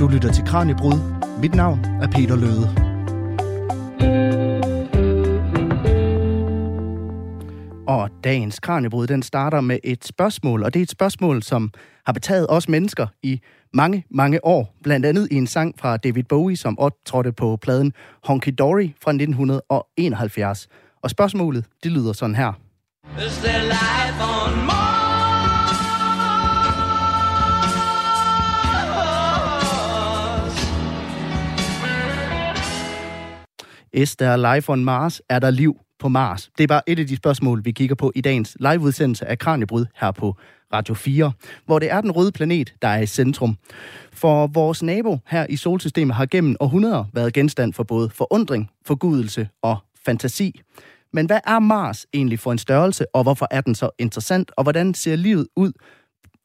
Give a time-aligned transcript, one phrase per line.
[0.00, 0.98] Du lytter til Kranjebrud.
[1.40, 2.66] Mit navn er Peter Løde.
[7.86, 11.70] Og dagens Kranjebrud, den starter med et spørgsmål, og det er et spørgsmål, som
[12.06, 13.40] har betaget os mennesker i
[13.74, 14.74] mange, mange år.
[14.82, 17.92] Blandt andet i en sang fra David Bowie, som optrådte på pladen
[18.24, 20.68] Honky Dory fra 1971.
[21.02, 22.52] Og spørgsmålet, det lyder sådan her.
[23.26, 24.89] Is there life on Mars?
[33.92, 35.22] Is there life on Mars?
[35.28, 36.50] Er der liv på Mars?
[36.58, 39.84] Det er bare et af de spørgsmål, vi kigger på i dagens liveudsendelse af Kranjebryd
[40.00, 40.36] her på
[40.72, 41.32] Radio 4,
[41.66, 43.56] hvor det er den røde planet, der er i centrum.
[44.12, 49.48] For vores nabo her i solsystemet har gennem århundreder været genstand for både forundring, forgudelse
[49.62, 49.76] og
[50.06, 50.60] fantasi.
[51.12, 54.62] Men hvad er Mars egentlig for en størrelse, og hvorfor er den så interessant, og
[54.62, 55.72] hvordan ser livet ud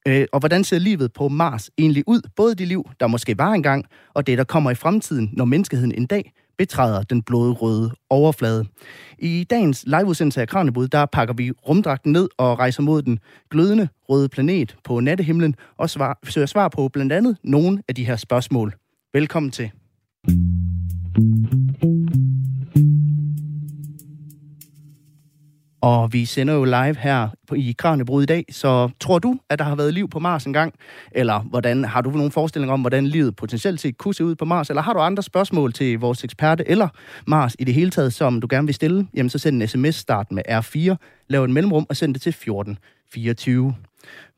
[0.08, 2.22] øh, og hvordan ser livet på Mars egentlig ud?
[2.36, 5.92] Både det liv, der måske var engang, og det, der kommer i fremtiden, når menneskeheden
[5.92, 8.66] en dag betræder den blodrøde overflade.
[9.20, 13.20] I dagens liveudsendelse af Kranebud, der pakker vi rumdragten ned og rejser mod den
[13.52, 18.06] glødende røde planet på nattehimlen og svar, søger svar på blandt andet nogle af de
[18.06, 18.74] her spørgsmål.
[19.14, 19.72] Velkommen til.
[25.86, 29.66] Og vi sender jo live her i Kranjebrud i dag, så tror du, at der
[29.66, 30.74] har været liv på Mars engang?
[31.12, 34.46] Eller hvordan har du nogle forestillinger om, hvordan livet potentielt set kunne se ud på
[34.46, 34.70] Mars?
[34.70, 36.88] Eller har du andre spørgsmål til vores eksperte eller
[37.28, 39.08] Mars i det hele taget, som du gerne vil stille?
[39.14, 40.96] Jamen så send en sms start med R4,
[41.28, 43.76] lav en mellemrum og send det til 1424.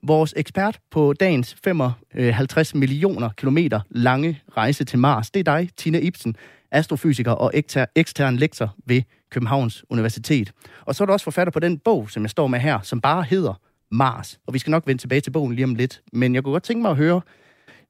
[0.03, 5.99] Vores ekspert på dagens 55 millioner kilometer lange rejse til Mars, det er dig, Tina
[5.99, 6.35] Ibsen,
[6.71, 7.51] astrofysiker og
[7.95, 10.51] ekstern lektor ved Københavns Universitet.
[10.85, 13.01] Og så er du også forfatter på den bog, som jeg står med her, som
[13.01, 13.53] bare hedder
[13.91, 14.39] Mars.
[14.47, 16.01] Og vi skal nok vende tilbage til bogen lige om lidt.
[16.13, 17.21] Men jeg kunne godt tænke mig at høre,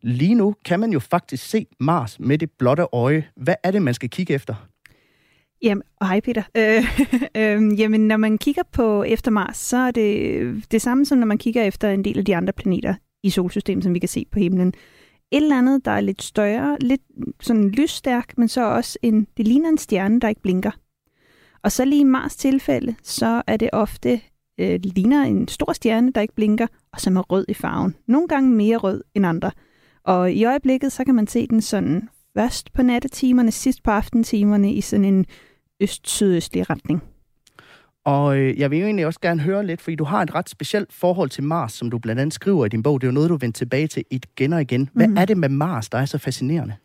[0.02, 3.28] lige nu kan man jo faktisk se Mars med det blotte øje.
[3.36, 4.55] Hvad er det, man skal kigge efter?
[5.61, 6.44] Jamen, og hej Peter.
[6.58, 6.83] Øh,
[7.36, 11.26] øh, jamen, når man kigger på efter Mars, så er det det samme som når
[11.26, 14.26] man kigger efter en del af de andre planeter i solsystemet, som vi kan se
[14.32, 14.73] på himlen.
[15.32, 17.02] Et eller andet, der er lidt større, lidt
[17.39, 20.71] sådan lysstærk, men så også en, det ligner en stjerne, der ikke blinker.
[21.64, 24.21] Og så lige i Mars tilfælde, så er det ofte
[24.58, 27.95] øh, ligner en stor stjerne, der ikke blinker, og som er rød i farven.
[28.08, 29.52] Nogle gange mere rød end andre.
[30.04, 34.73] Og i øjeblikket, så kan man se den sådan først på nattetimerne, sidst på aftentimerne
[34.73, 35.26] i sådan en
[35.80, 37.04] øst-sydøstlig retning.
[38.07, 40.49] Og øh, jeg vil jo egentlig også gerne høre lidt, fordi du har et ret
[40.49, 43.01] specielt forhold til Mars, som du blandt andet skriver i din bog.
[43.01, 44.89] Det er jo noget, du vender tilbage til igen og igen.
[44.93, 45.17] Hvad mm.
[45.17, 46.75] er det med Mars, der er så fascinerende?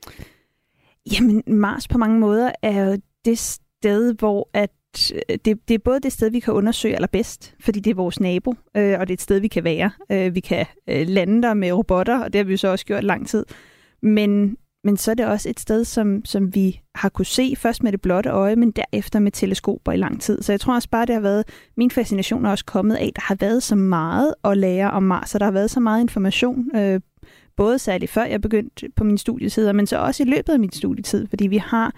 [1.12, 4.70] Jamen, Mars på mange måder er jo det sted, hvor at
[5.14, 8.20] øh, det, det er både det sted, vi kan undersøge allerbedst, fordi det er vores
[8.20, 9.90] nabo, øh, og det er et sted, vi kan være.
[10.12, 12.86] Øh, vi kan øh, lande der med robotter, og det har vi jo så også
[12.86, 13.44] gjort lang tid.
[14.02, 17.82] Men men så er det også et sted, som, som vi har kunne se først
[17.82, 20.42] med det blotte øje, men derefter med teleskoper i lang tid.
[20.42, 21.44] Så jeg tror også bare, det har været,
[21.76, 25.02] min fascination er også kommet af, at der har været så meget at lære om
[25.02, 27.00] Mars, og der har været så meget information, øh,
[27.56, 30.72] både særligt før jeg begyndte på min studietid, men så også i løbet af min
[30.72, 31.94] studietid, fordi vi har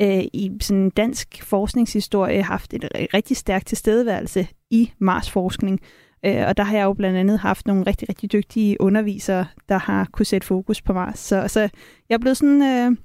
[0.00, 5.80] øh, i sådan dansk forskningshistorie haft et rigtig stærkt tilstedeværelse i Mars-forskning.
[5.82, 9.46] Øh, Øh, og der har jeg jo blandt andet haft nogle rigtig, rigtig dygtige undervisere,
[9.68, 11.18] der har kunne sætte fokus på Mars.
[11.18, 11.60] Så, så
[12.08, 12.96] jeg er blevet sådan øh,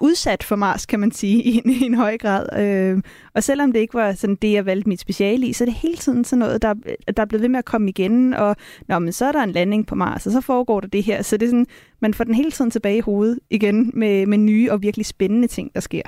[0.00, 2.60] udsat for Mars, kan man sige, i en, i en høj grad.
[2.62, 3.02] Øh,
[3.34, 5.74] og selvom det ikke var sådan det, jeg valgte mit speciale i, så er det
[5.74, 6.74] hele tiden sådan noget, der,
[7.16, 8.34] der er blevet ved med at komme igen.
[8.34, 8.56] Og
[8.88, 11.22] nå, men så er der en landing på Mars, og så foregår der det her.
[11.22, 11.66] Så det er sådan,
[12.00, 15.48] man får den hele tiden tilbage i hovedet igen med, med nye og virkelig spændende
[15.48, 16.02] ting, der sker.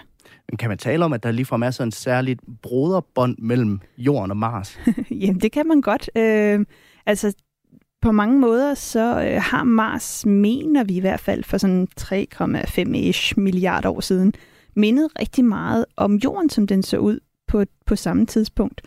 [0.51, 4.31] Men kan man tale om, at der ligefrem er sådan et særligt broderbånd mellem jorden
[4.31, 4.79] og Mars?
[5.11, 6.11] Jamen, det kan man godt.
[6.17, 6.67] Øh,
[7.07, 7.35] altså,
[8.03, 13.41] på mange måder, så øh, har Mars, mener vi i hvert fald for sådan 3,5
[13.41, 14.33] milliarder år siden,
[14.77, 18.83] mindet rigtig meget om jorden, som den så ud på, på samme tidspunkt.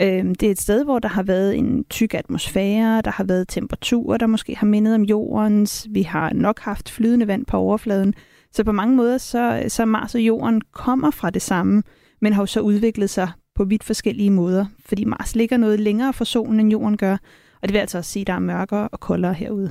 [0.00, 3.48] Øh, det er et sted, hvor der har været en tyk atmosfære, der har været
[3.48, 5.86] temperaturer, der måske har mindet om jordens.
[5.90, 8.14] Vi har nok haft flydende vand på overfladen.
[8.52, 11.82] Så på mange måder, så, så Mars og Jorden kommer fra det samme,
[12.20, 16.12] men har jo så udviklet sig på vidt forskellige måder, fordi Mars ligger noget længere
[16.12, 17.16] fra solen, end Jorden gør,
[17.62, 19.70] og det vil altså også sige, at der er mørkere og koldere herude.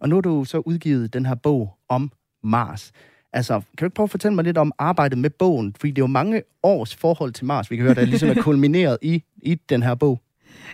[0.00, 2.12] Og nu har du så udgivet den her bog om
[2.44, 2.92] Mars.
[3.32, 5.74] Altså, kan du ikke prøve at fortælle mig lidt om arbejdet med bogen?
[5.80, 8.42] Fordi det er jo mange års forhold til Mars, vi kan høre, der ligesom er
[8.48, 10.20] kulmineret i, i den her bog.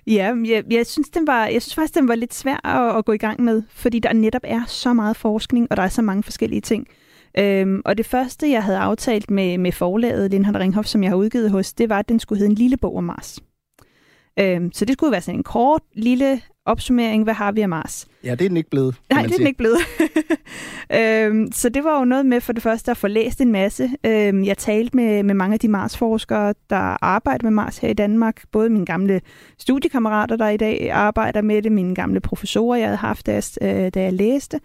[0.07, 3.05] Ja, jeg, jeg, synes, den var, jeg synes faktisk, den var lidt svær at, at
[3.05, 6.03] gå i gang med, fordi der netop er så meget forskning, og der er så
[6.03, 6.89] mange forskellige ting.
[7.39, 11.17] Øhm, og det første, jeg havde aftalt med, med forlaget Lindhardt Ringhoff, som jeg har
[11.17, 13.39] udgivet hos, det var, at den skulle hedde en lille bog om Mars.
[14.39, 18.07] Øhm, så det skulle være sådan en kort, lille opsummering, hvad har vi af Mars?
[18.25, 18.95] Ja, det er den ikke blevet.
[19.11, 19.79] Nej, det er den ikke blevet.
[21.01, 23.91] øhm, så det var jo noget med for det første at få læst en masse.
[24.07, 27.93] Øhm, jeg talte med, med mange af de Mars-forskere, der arbejder med Mars her i
[27.93, 28.43] Danmark.
[28.53, 29.21] Både mine gamle
[29.59, 33.43] studiekammerater, der i dag arbejder med det, mine gamle professorer, jeg havde haft, da jeg,
[33.63, 34.61] øh, da jeg læste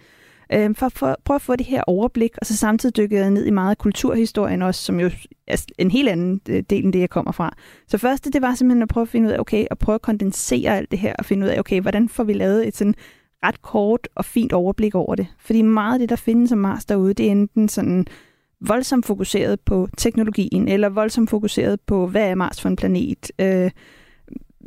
[0.54, 3.46] øh, for at prøve at få det her overblik, og så samtidig dykke jeg ned
[3.46, 5.10] i meget af kulturhistorien også, som jo
[5.48, 7.56] er en helt anden øh, del end det, jeg kommer fra.
[7.88, 10.02] Så første, det var simpelthen at prøve at finde ud af, okay, at prøve at
[10.02, 12.96] kondensere alt det her, og finde ud af, okay, hvordan får vi lavet et sådan
[13.44, 15.28] ret kort og fint overblik over det.
[15.40, 18.08] Fordi meget af det, der findes som Mars derude, det er enten sådan
[18.62, 23.32] voldsomt fokuseret på teknologien, eller voldsomt fokuseret på, hvad er Mars for en planet.
[23.40, 23.72] Øh,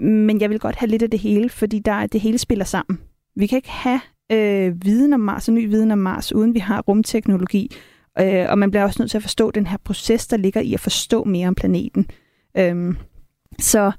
[0.00, 2.98] men jeg vil godt have lidt af det hele, fordi der, det hele spiller sammen.
[3.36, 4.00] Vi kan ikke have
[4.32, 7.76] øh, viden om Mars og ny viden om Mars, uden vi har rumteknologi.
[8.20, 10.74] Øh, og man bliver også nødt til at forstå den her proces, der ligger i
[10.74, 12.06] at forstå mere om planeten.
[12.56, 12.94] Øh,
[13.58, 13.92] så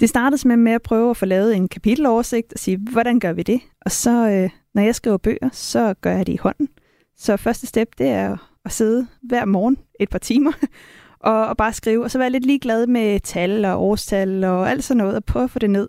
[0.00, 3.32] det startede med, med at prøve at få lavet en kapiteloversigt og sige, hvordan gør
[3.32, 3.60] vi det?
[3.80, 6.68] Og så, øh, når jeg skriver bøger, så gør jeg det i hånden.
[7.16, 10.52] Så første step, det er at sidde hver morgen et par timer
[11.20, 14.84] og, og bare skrive, og så være lidt ligeglad med tal og årstal og alt
[14.84, 15.88] sådan noget, og prøve at få det ned.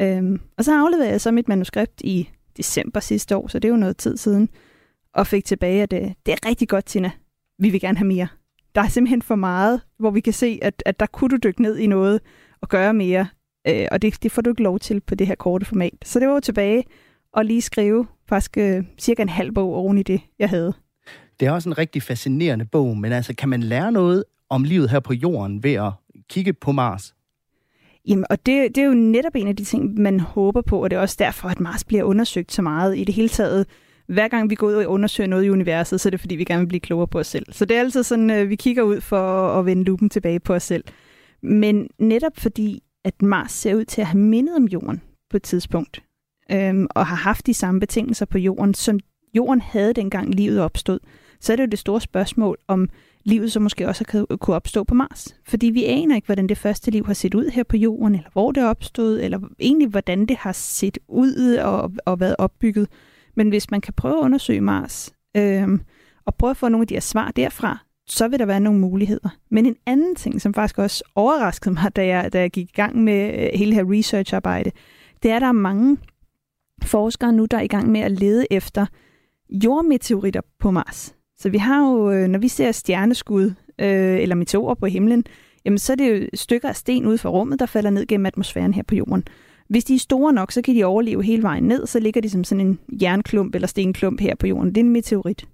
[0.00, 2.30] Øhm, og så afleverede jeg så mit manuskript i
[2.60, 4.48] december sidste år, så det er jo noget tid siden,
[5.14, 7.10] og fik tilbage, at det, det er rigtig godt, Tina.
[7.58, 8.28] Vi vil gerne have mere.
[8.74, 11.62] Der er simpelthen for meget, hvor vi kan se, at, at der kunne du dykke
[11.62, 12.20] ned i noget
[12.60, 13.26] og gøre mere,
[13.68, 15.94] øh, og det, det får du ikke lov til på det her korte format.
[16.04, 16.84] Så det var jo tilbage
[17.32, 20.72] og lige skrive faktisk øh, cirka en halv bog oven i det, jeg havde.
[21.40, 24.90] Det er også en rigtig fascinerende bog, men altså, kan man lære noget om livet
[24.90, 25.92] her på jorden ved at
[26.28, 27.14] kigge på Mars?
[28.08, 30.90] Jamen, og det, det er jo netop en af de ting, man håber på, og
[30.90, 33.66] det er også derfor, at Mars bliver undersøgt så meget i det hele taget.
[34.06, 36.44] Hver gang vi går ud og undersøger noget i universet, så er det fordi, vi
[36.44, 37.52] gerne vil blive klogere på os selv.
[37.52, 40.54] Så det er altid sådan, øh, vi kigger ud for at vende lupen tilbage på
[40.54, 40.84] os selv.
[41.42, 45.42] Men netop fordi, at Mars ser ud til at have mindet om Jorden på et
[45.42, 46.02] tidspunkt,
[46.52, 49.00] øhm, og har haft de samme betingelser på Jorden, som
[49.34, 50.98] Jorden havde dengang livet opstod,
[51.40, 52.88] så er det jo det store spørgsmål om,
[53.24, 55.34] livet så måske også kan, kunne opstå på Mars.
[55.44, 58.30] Fordi vi aner ikke, hvordan det første liv har set ud her på jorden, eller
[58.32, 62.88] hvor det opstod, eller egentlig hvordan det har set ud og, og været opbygget.
[63.36, 65.68] Men hvis man kan prøve at undersøge Mars, øh,
[66.24, 68.80] og prøve at få nogle af de her svar derfra, så vil der være nogle
[68.80, 69.28] muligheder.
[69.50, 72.72] Men en anden ting, som faktisk også overraskede mig, da jeg, da jeg gik i
[72.74, 74.70] gang med øh, hele her researcharbejde,
[75.22, 75.98] det er, at der er mange
[76.82, 78.86] forskere nu, der er i gang med at lede efter
[79.50, 81.14] jordmeteoritter på Mars.
[81.40, 83.44] Så vi har jo, øh, når vi ser stjerneskud
[83.78, 85.24] øh, eller meteorer på himlen,
[85.64, 88.26] jamen så er det jo stykker af sten ude fra rummet, der falder ned gennem
[88.26, 89.24] atmosfæren her på jorden.
[89.68, 92.30] Hvis de er store nok, så kan de overleve hele vejen ned, så ligger de
[92.30, 94.68] som sådan en jernklump eller stenklump her på jorden.
[94.68, 95.48] Det er en meteorit.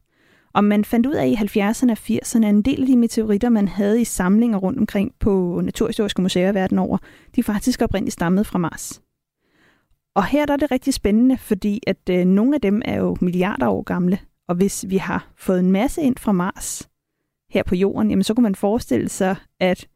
[0.54, 3.48] Og man fandt ud af i 70'erne og 80'erne, at en del af de meteoritter,
[3.48, 6.98] man havde i samlinger rundt omkring på naturhistoriske museer verden over,
[7.36, 9.02] de faktisk oprindeligt stammede fra Mars.
[10.14, 13.16] Og her der er det rigtig spændende, fordi at øh, nogle af dem er jo
[13.20, 16.88] milliarder år gamle, og hvis vi har fået en masse ind fra Mars
[17.50, 19.88] her på jorden, jamen så kunne man forestille sig, at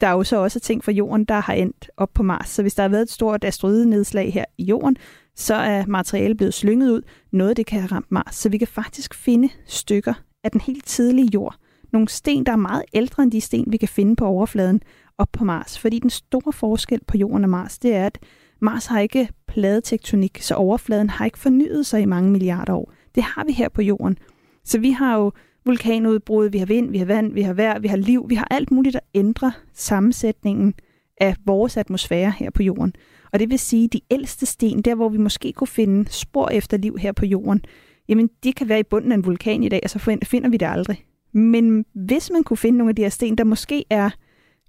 [0.00, 2.48] der er jo så også ting fra jorden, der har endt op på Mars.
[2.48, 4.96] Så hvis der har været et stort asteroidenedslag her i jorden,
[5.34, 7.02] så er materialet blevet slynget ud.
[7.32, 8.34] Noget det kan have ramt Mars.
[8.34, 10.14] Så vi kan faktisk finde stykker
[10.44, 11.56] af den helt tidlige jord.
[11.92, 14.80] Nogle sten, der er meget ældre end de sten, vi kan finde på overfladen
[15.18, 15.78] op på Mars.
[15.78, 18.18] Fordi den store forskel på jorden og Mars, det er, at
[18.60, 22.92] Mars har ikke pladetektonik, så overfladen har ikke fornyet sig i mange milliarder år.
[23.16, 24.18] Det har vi her på jorden.
[24.64, 25.32] Så vi har jo
[25.64, 28.46] vulkanudbrud, vi har vind, vi har vand, vi har vejr, vi har liv, vi har
[28.50, 30.74] alt muligt, der ændrer sammensætningen
[31.20, 32.92] af vores atmosfære her på jorden.
[33.32, 36.48] Og det vil sige, at de ældste sten, der hvor vi måske kunne finde spor
[36.48, 37.64] efter liv her på jorden,
[38.08, 40.56] jamen de kan være i bunden af en vulkan i dag, og så finder vi
[40.56, 41.04] det aldrig.
[41.32, 44.10] Men hvis man kunne finde nogle af de her sten, der måske er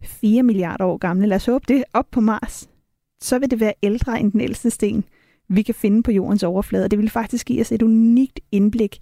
[0.04, 2.70] 4 milliarder år gamle, lad os håbe det, op på Mars,
[3.22, 5.04] så vil det være ældre end den ældste sten
[5.50, 6.84] vi kan finde på jordens overflade.
[6.84, 8.98] Og det vil faktisk give os et unikt indblik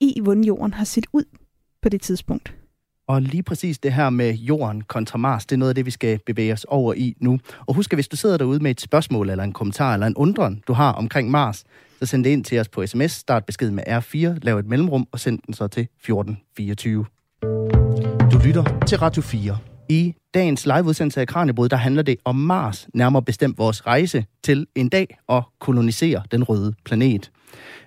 [0.00, 1.24] i, hvordan jorden har set ud
[1.82, 2.54] på det tidspunkt.
[3.08, 5.90] Og lige præcis det her med jorden kontra Mars, det er noget af det, vi
[5.90, 7.38] skal bevæge os over i nu.
[7.66, 10.16] Og husk, at hvis du sidder derude med et spørgsmål, eller en kommentar, eller en
[10.16, 11.64] undren, du har omkring Mars,
[11.98, 15.08] så send det ind til os på sms, start besked med R4, lav et mellemrum,
[15.12, 17.06] og send den så til 1424.
[18.32, 19.58] Du lytter til Radio 4.
[19.88, 24.66] I dagens liveudsendelse af Kranjebrud, der handler det om Mars, nærmere bestemt vores rejse til
[24.74, 27.30] en dag at kolonisere den røde planet.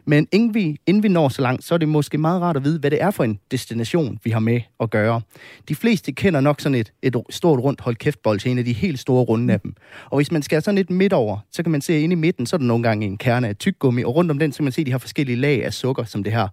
[0.06, 2.64] Men inden vi, inden vi når så langt, så er det måske meget rart at
[2.64, 5.22] vide, hvad det er for en destination, vi har med at gøre.
[5.70, 8.74] De fleste kender nok sådan et, et stort rundt hold kæftbold til en af de
[8.74, 9.74] helt store runde af dem.
[10.06, 12.16] Og hvis man skal sådan lidt midt over, så kan man se, at inde i
[12.16, 14.58] midten, så er der nogle gange en kerne af tyggegummi, og rundt om den, så
[14.58, 16.48] kan man se de her forskellige lag af sukker, som det her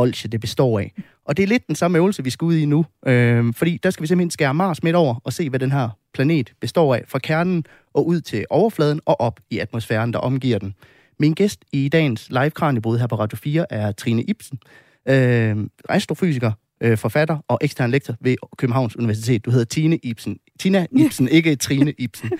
[0.00, 0.92] bolsje det består af.
[1.24, 2.86] Og det er lidt den samme øvelse, vi skal ud i nu.
[3.06, 5.88] Øh, fordi der skal vi simpelthen skære Mars midt over og se, hvad den her
[6.14, 7.04] planet består af.
[7.08, 7.64] Fra kernen
[7.94, 10.74] og ud til overfladen og op i atmosfæren, der omgiver den.
[11.18, 14.58] Min gæst i dagens live kranjebrud her på Radio 4 er Trine Ibsen,
[15.08, 15.56] øh,
[15.88, 19.44] astrofysiker, øh, forfatter og ekstern lektor ved Københavns Universitet.
[19.44, 20.38] Du hedder Tine Ibsen.
[20.60, 22.30] Tina Ibsen, ikke Trine Ibsen.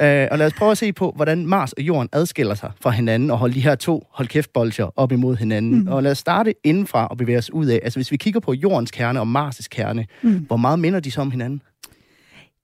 [0.00, 2.90] øh, og lad os prøve at se på, hvordan Mars og Jorden adskiller sig fra
[2.90, 4.50] hinanden og holde de her to hold kæft
[4.96, 5.80] op imod hinanden.
[5.80, 5.88] Mm.
[5.88, 7.80] Og lad os starte indenfra og bevæge os ud af.
[7.82, 10.30] Altså hvis vi kigger på Jordens kerne og Mars' kerne, mm.
[10.46, 11.62] hvor meget minder de så om hinanden?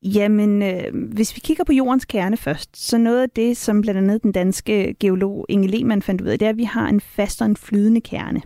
[0.03, 3.99] Jamen, øh, hvis vi kigger på jordens kerne først, så noget af det, som blandt
[3.99, 7.01] andet den danske geolog Inge Lehmann fandt ud af, det er, at vi har en
[7.01, 8.43] fast og en flydende kerne.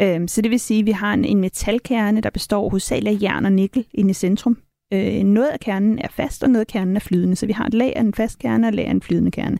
[0.00, 3.22] Øh, så det vil sige, at vi har en, en metalkerne, der består hovedsageligt af
[3.22, 4.56] jern og nikkel inde i centrum.
[4.92, 7.36] Øh, noget af kernen er fast, og noget af kernen er flydende.
[7.36, 9.30] Så vi har et lag af en fast kerne og et lag af en flydende
[9.30, 9.58] kerne.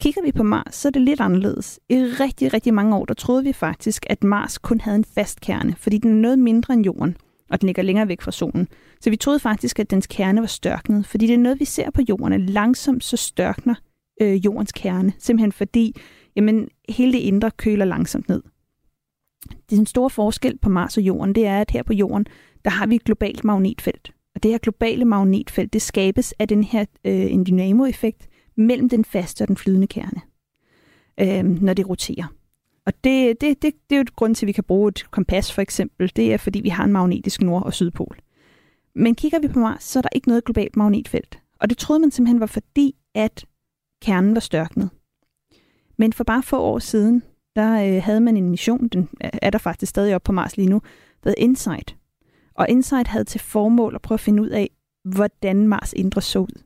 [0.00, 1.80] Kigger vi på Mars, så er det lidt anderledes.
[1.88, 5.40] I rigtig, rigtig mange år, der troede vi faktisk, at Mars kun havde en fast
[5.40, 7.16] kerne, fordi den er noget mindre end Jorden
[7.50, 8.68] og den ligger længere væk fra solen.
[9.00, 11.90] Så vi troede faktisk, at dens kerne var størknet, fordi det er noget, vi ser
[11.90, 13.74] på jorden, at langsomt så størkner
[14.22, 15.94] øh, jordens kerne, simpelthen fordi
[16.36, 18.42] jamen, hele det indre køler langsomt ned.
[19.70, 22.26] Det er en stor forskel på Mars og jorden, det er, at her på jorden,
[22.64, 24.12] der har vi et globalt magnetfelt.
[24.34, 29.04] Og det her globale magnetfelt, det skabes af den her øh, en dynamo-effekt mellem den
[29.04, 30.20] faste og den flydende kerne,
[31.20, 32.26] øh, når det roterer.
[32.86, 35.10] Og det, det, det, det er jo et grund til, at vi kan bruge et
[35.10, 36.12] kompas for eksempel.
[36.16, 38.18] Det er, fordi vi har en magnetisk nord- og sydpol.
[38.94, 41.38] Men kigger vi på Mars, så er der ikke noget globalt magnetfelt.
[41.60, 43.44] Og det troede man simpelthen var fordi, at
[44.02, 44.90] kernen var størknet.
[45.96, 47.22] Men for bare få år siden,
[47.56, 50.56] der øh, havde man en mission, den øh, er der faktisk stadig op på Mars
[50.56, 50.82] lige nu,
[51.24, 51.96] der InSight.
[52.54, 54.70] Og InSight havde til formål at prøve at finde ud af,
[55.04, 56.62] hvordan Mars indre så ud.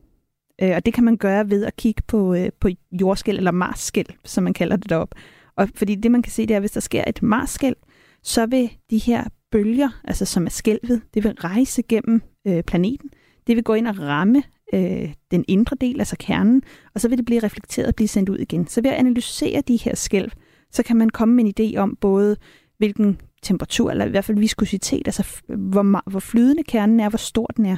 [0.62, 4.07] Øh, og det kan man gøre ved at kigge på, øh, på jordskæl, eller marsskæl,
[4.25, 5.16] som man kalder det deroppe.
[5.57, 7.75] Og fordi det, man kan se, det er, at hvis der sker et marsskæl,
[8.23, 13.11] så vil de her bølger, altså som er skælvet, det vil rejse gennem øh, planeten.
[13.47, 14.42] Det vil gå ind og ramme
[14.75, 16.62] øh, den indre del, altså kernen,
[16.95, 18.66] og så vil det blive reflekteret og blive sendt ud igen.
[18.66, 20.33] Så ved at analysere de her skælv,
[20.73, 22.37] så kan man komme med en idé om både,
[22.79, 27.47] hvilken temperatur, eller i hvert fald viskositet, altså hvor, hvor flydende kernen er, hvor stor
[27.47, 27.77] den er.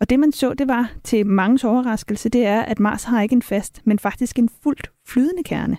[0.00, 3.32] Og det man så, det var til mange overraskelse, det er, at Mars har ikke
[3.32, 5.76] en fast, men faktisk en fuldt flydende kerne.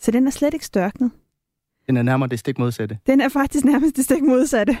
[0.00, 1.10] Så den er slet ikke størknet.
[1.86, 2.98] Den er nærmere det stik modsatte.
[3.06, 4.76] Den er faktisk nærmest det stik modsatte.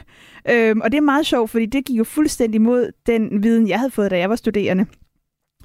[0.50, 3.78] Øhm, og det er meget sjovt, fordi det gik jo fuldstændig mod den viden, jeg
[3.78, 4.86] havde fået, da jeg var studerende.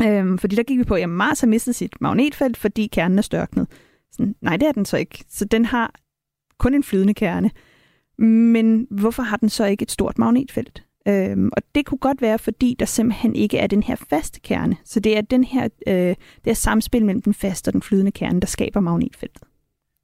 [0.01, 3.22] Øhm, fordi der gik vi på, at Mars har mistet sit magnetfelt, fordi kernen er
[3.22, 3.67] størknet.
[4.17, 5.24] Sådan, nej, det er den så ikke.
[5.29, 5.93] Så den har
[6.59, 7.51] kun en flydende kerne.
[8.19, 10.83] Men hvorfor har den så ikke et stort magnetfelt?
[11.07, 14.77] Øhm, og det kunne godt være, fordi der simpelthen ikke er den her faste kerne.
[14.86, 18.12] Så det er den her, øh, det er samspil mellem den faste og den flydende
[18.12, 19.41] kerne, der skaber magnetfeltet.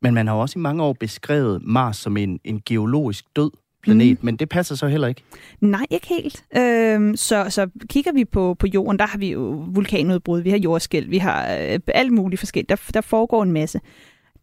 [0.01, 3.51] Men man har også i mange år beskrevet Mars som en, en geologisk død
[3.84, 4.25] planet, mm.
[4.25, 5.24] men det passer så heller ikke.
[5.62, 6.46] Nej, ikke helt.
[6.58, 10.58] Øhm, så, så kigger vi på, på jorden, der har vi jo vulkanudbrud, vi har
[10.58, 12.70] jordskæld, vi har øh, alt muligt forskelligt.
[12.70, 13.80] Der, der foregår en masse.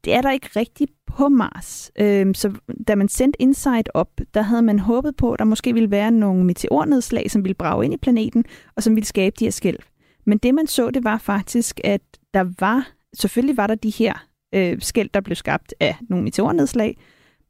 [0.05, 1.91] Det er der ikke rigtigt på Mars.
[1.99, 2.53] Øhm, så
[2.89, 6.11] da man sendte InSight op, der havde man håbet på, at der måske ville være
[6.11, 8.45] nogle meteornedslag, som ville brage ind i planeten,
[8.77, 9.79] og som ville skabe de her skælv.
[10.27, 12.01] Men det man så, det var faktisk, at
[12.35, 16.97] der var, selvfølgelig var der de her øh, skæld, der blev skabt af nogle meteornedslag,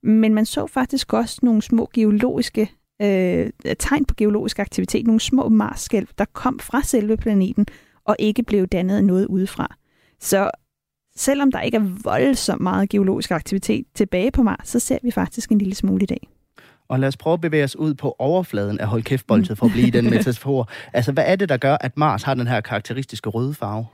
[0.02, 2.70] men man så faktisk også nogle små geologiske
[3.02, 7.66] øh, tegn på geologisk aktivitet, nogle små Mars-skælv, der kom fra selve planeten
[8.04, 9.76] og ikke blev dannet af noget udefra.
[10.20, 10.50] Så
[11.16, 15.50] selvom der ikke er voldsomt meget geologisk aktivitet tilbage på Mars, så ser vi faktisk
[15.50, 16.28] en lille smule i dag.
[16.88, 19.90] Og lad os prøve at bevæge os ud på overfladen af holdkæftboldet for at blive
[19.90, 20.68] den metafor.
[20.92, 23.86] Altså, hvad er det, der gør, at Mars har den her karakteristiske røde farve?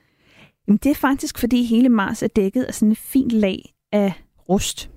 [0.68, 4.12] Det er faktisk, fordi hele Mars er dækket af sådan et fint lag af
[4.48, 4.90] rust.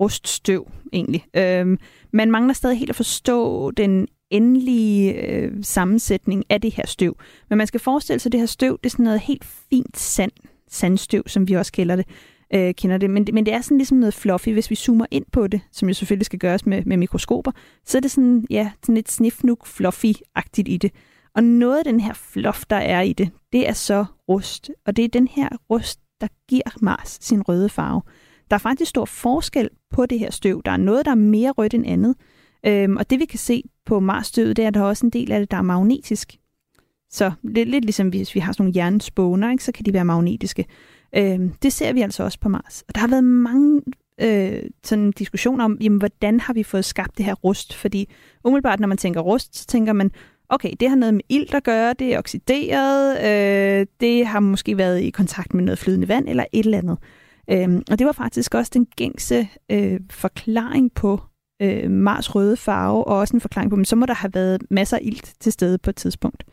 [0.00, 1.24] Ruststøv, egentlig.
[1.36, 1.78] Øhm,
[2.12, 7.16] man mangler stadig helt at forstå den endelige øh, sammensætning af det her støv.
[7.48, 9.98] Men man skal forestille sig, at det her støv det er sådan noget helt fint
[9.98, 10.32] sand,
[10.68, 12.06] sandstøv, som vi også kalder det.
[12.54, 13.10] Øh, kender det.
[13.10, 14.48] Men, men det er sådan ligesom noget fluffy.
[14.48, 17.52] Hvis vi zoomer ind på det, som jo selvfølgelig skal gøres med, med mikroskoper,
[17.84, 20.90] så er det sådan, ja, sådan lidt snifnuk fluffy-agtigt i det.
[21.34, 24.70] Og noget af den her fluff, der er i det, det er så rust.
[24.86, 28.02] Og det er den her rust, der giver Mars sin røde farve.
[28.50, 30.62] Der er faktisk stor forskel på det her støv.
[30.64, 32.14] Der er noget, der er mere rødt end andet.
[32.66, 35.10] Øhm, og det vi kan se på Mars-støvet, det er, at der er også en
[35.10, 36.36] del af det, der er magnetisk.
[37.10, 40.04] Så lidt, lidt ligesom hvis vi har sådan nogle jernspåner, ikke, så kan de være
[40.04, 40.64] magnetiske.
[41.16, 42.84] Øhm, det ser vi altså også på Mars.
[42.88, 43.82] Og der har været mange
[44.20, 47.74] øh, sådan diskussioner om, jamen, hvordan har vi fået skabt det her rust?
[47.74, 48.08] Fordi
[48.44, 50.10] umiddelbart, når man tænker rust, så tænker man,
[50.48, 54.78] okay, det har noget med ilt at gøre, det er oxideret, øh, det har måske
[54.78, 56.98] været i kontakt med noget flydende vand eller et eller andet.
[57.50, 61.20] Øh, og det var faktisk også den gængse øh, forklaring på
[61.62, 64.62] øh, Mars røde farve, og også en forklaring på, men så må der have været
[64.70, 66.44] masser af ilt til stede på et tidspunkt.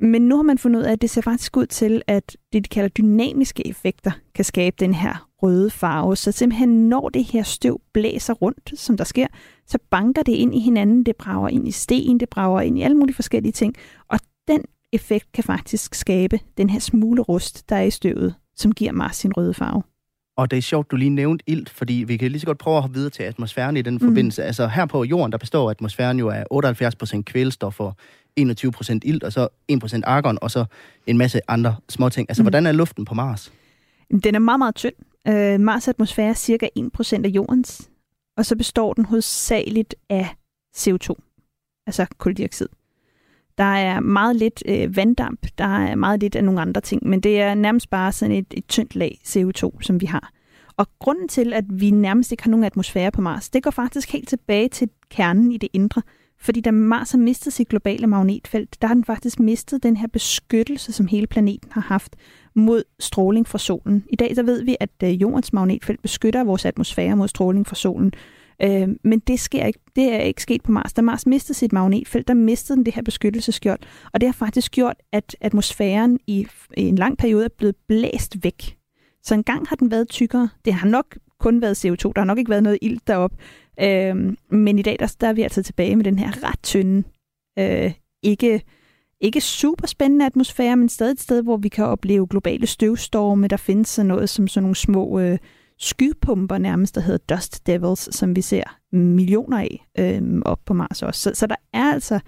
[0.00, 2.64] Men nu har man fundet ud af, at det ser faktisk ud til, at det,
[2.64, 6.16] de kalder dynamiske effekter, kan skabe den her røde farve.
[6.16, 9.26] Så simpelthen når det her støv blæser rundt, som der sker,
[9.66, 12.82] så banker det ind i hinanden, det brager ind i sten, det brager ind i
[12.82, 13.74] alle mulige forskellige ting.
[14.08, 14.18] Og
[14.48, 18.92] den effekt kan faktisk skabe den her smule rust, der er i støvet, som giver
[18.92, 19.82] Mars sin røde farve.
[20.36, 22.78] Og det er sjovt, du lige nævnte ilt, fordi vi kan lige så godt prøve
[22.78, 24.00] at videre til atmosfæren i den mm.
[24.00, 24.44] forbindelse.
[24.44, 27.96] Altså her på jorden, der består atmosfæren jo af 78% kvælstof og
[28.40, 30.64] 21% ilt, og så 1% argon, og så
[31.06, 32.30] en masse andre småting.
[32.30, 32.44] Altså, mm.
[32.44, 33.52] hvordan er luften på Mars?
[34.24, 34.94] Den er meget, meget tynd.
[35.28, 37.90] Øh, Mars atmosfære er cirka 1% af jordens,
[38.36, 40.28] og så består den hovedsageligt af
[40.76, 41.14] CO2,
[41.86, 42.68] altså koldioxid.
[43.58, 47.20] Der er meget lidt øh, vanddamp, der er meget lidt af nogle andre ting, men
[47.20, 50.32] det er nærmest bare sådan et, et tyndt lag CO2, som vi har.
[50.76, 54.12] Og grunden til, at vi nærmest ikke har nogen atmosfære på Mars, det går faktisk
[54.12, 56.02] helt tilbage til kernen i det indre.
[56.40, 60.06] Fordi da Mars har mistet sit globale magnetfelt, der har den faktisk mistet den her
[60.06, 62.16] beskyttelse, som hele planeten har haft
[62.54, 64.04] mod stråling fra solen.
[64.10, 67.74] I dag så ved vi, at øh, jordens magnetfelt beskytter vores atmosfære mod stråling fra
[67.74, 68.12] solen.
[68.64, 70.92] Øh, men det, sker ikke, det er ikke sket på Mars.
[70.92, 73.80] Da Mars mistede sit magnetfelt, der mistede den det her beskyttelsesskjold.
[74.12, 78.44] Og det har faktisk gjort, at atmosfæren i, i en lang periode er blevet blæst
[78.44, 78.76] væk.
[79.22, 80.48] Så engang har den været tykkere.
[80.64, 82.12] Det har nok kun været CO2.
[82.16, 83.32] Der har nok ikke været noget ild derop.
[83.80, 84.16] Øh,
[84.50, 87.02] men i dag der, der er vi altså tilbage med den her ret tynde,
[87.58, 87.92] øh,
[88.22, 88.62] ikke,
[89.20, 93.48] ikke super spændende atmosfære, men stadig et sted, hvor vi kan opleve globale støvstorme.
[93.48, 95.38] Der findes sådan noget som sådan nogle små øh,
[95.82, 98.62] skypumper nærmest, der hedder Dust Devils, som vi ser
[98.92, 101.20] millioner af øh, op på Mars også.
[101.20, 102.20] Så, så der er altså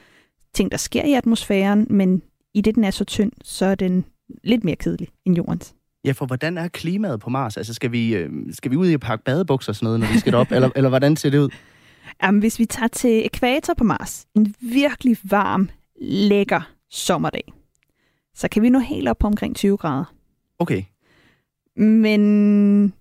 [0.55, 2.23] ting, der sker i atmosfæren, men
[2.55, 4.05] i det, den er så tynd, så er den
[4.45, 5.75] lidt mere kedelig end jordens.
[6.05, 7.57] Ja, for hvordan er klimaet på Mars?
[7.57, 10.07] Altså, skal vi, øh, skal vi ud i at pakke badebukser og sådan noget, når
[10.13, 10.53] vi skal derop?
[10.53, 11.49] eller, eller hvordan ser det ud?
[12.23, 15.69] Jamen, hvis vi tager til ekvator på Mars, en virkelig varm,
[16.01, 17.53] lækker sommerdag,
[18.35, 20.15] så kan vi nå helt op på omkring 20 grader.
[20.59, 20.83] Okay.
[21.77, 22.93] Men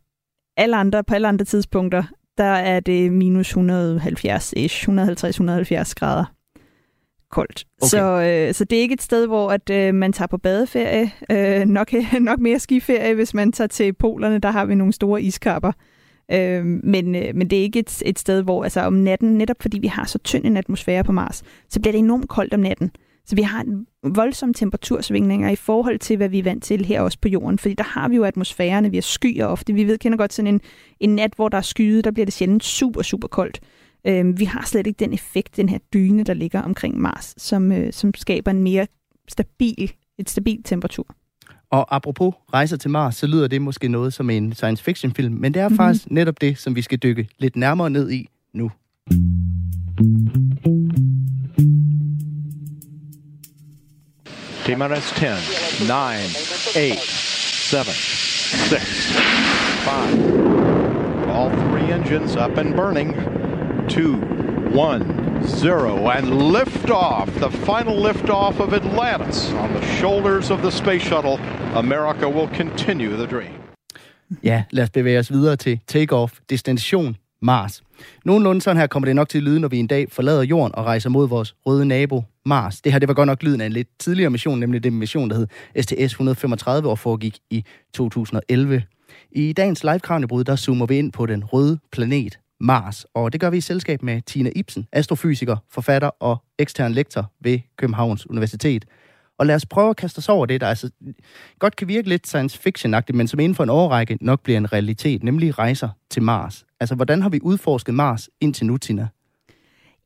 [0.57, 2.03] alle andre, på alle andre tidspunkter,
[2.37, 6.25] der er det minus 170-ish, 150-170 grader
[7.33, 7.65] koldt.
[7.81, 7.89] Okay.
[7.89, 11.11] Så, øh, så det er ikke et sted, hvor at øh, man tager på badeferie.
[11.31, 14.39] Øh, nok, nok mere skiferie, hvis man tager til polerne.
[14.39, 15.71] Der har vi nogle store iskapper.
[16.31, 19.61] Øh, men, øh, men det er ikke et, et sted, hvor altså om natten, netop
[19.61, 22.59] fordi vi har så tynd en atmosfære på Mars, så bliver det enormt koldt om
[22.59, 22.91] natten.
[23.25, 27.01] Så vi har en voldsom temperatursvingninger i forhold til, hvad vi er vant til her
[27.01, 27.59] også på jorden.
[27.59, 29.73] Fordi der har vi jo atmosfærerne, vi har skyer ofte.
[29.73, 30.61] Vi ved, kender godt sådan en,
[30.99, 33.59] en nat, hvor der er skyet, der bliver det sjældent super, super koldt.
[34.07, 37.71] Øh, vi har slet ikke den effekt, den her dyne, der ligger omkring Mars, som,
[37.71, 38.87] øh, som skaber en mere
[39.27, 41.15] stabil, et stabilt temperatur.
[41.69, 45.33] Og apropos rejser til Mars, så lyder det måske noget som en science fiction film,
[45.33, 45.77] men det er mm-hmm.
[45.77, 48.71] faktisk netop det, som vi skal dykke lidt nærmere ned i nu.
[54.65, 56.29] T-minus 10, 9,
[56.75, 59.11] 8, 7, 6,
[59.85, 61.29] 5.
[61.29, 63.33] All three engines up and burning.
[63.89, 64.15] two,
[64.73, 67.27] one, zero, and liftoff.
[67.39, 71.39] The final liftoff of Atlantis on the shoulders of the space shuttle.
[71.75, 73.53] America will continue the dream.
[74.43, 77.81] Ja, lad os bevæge os videre til take-off, destination Mars.
[78.25, 80.75] Nogenlunde sådan her kommer det nok til at lyde, når vi en dag forlader jorden
[80.75, 82.81] og rejser mod vores røde nabo, Mars.
[82.81, 85.29] Det her det var godt nok lyden af en lidt tidligere mission, nemlig den mission,
[85.29, 88.83] der hed STS-135 og foregik i 2011.
[89.31, 93.05] I dagens live der zoomer vi ind på den røde planet Mars.
[93.13, 97.59] Og det gør vi i selskab med Tina Ibsen, astrofysiker, forfatter og ekstern lektor ved
[97.77, 98.85] Københavns Universitet.
[99.37, 100.89] Og lad os prøve at kaste os over det, der altså
[101.59, 104.73] godt kan virke lidt science fiction men som inden for en årrække nok bliver en
[104.73, 106.65] realitet, nemlig rejser til Mars.
[106.79, 109.07] Altså, hvordan har vi udforsket Mars indtil nu, Tina?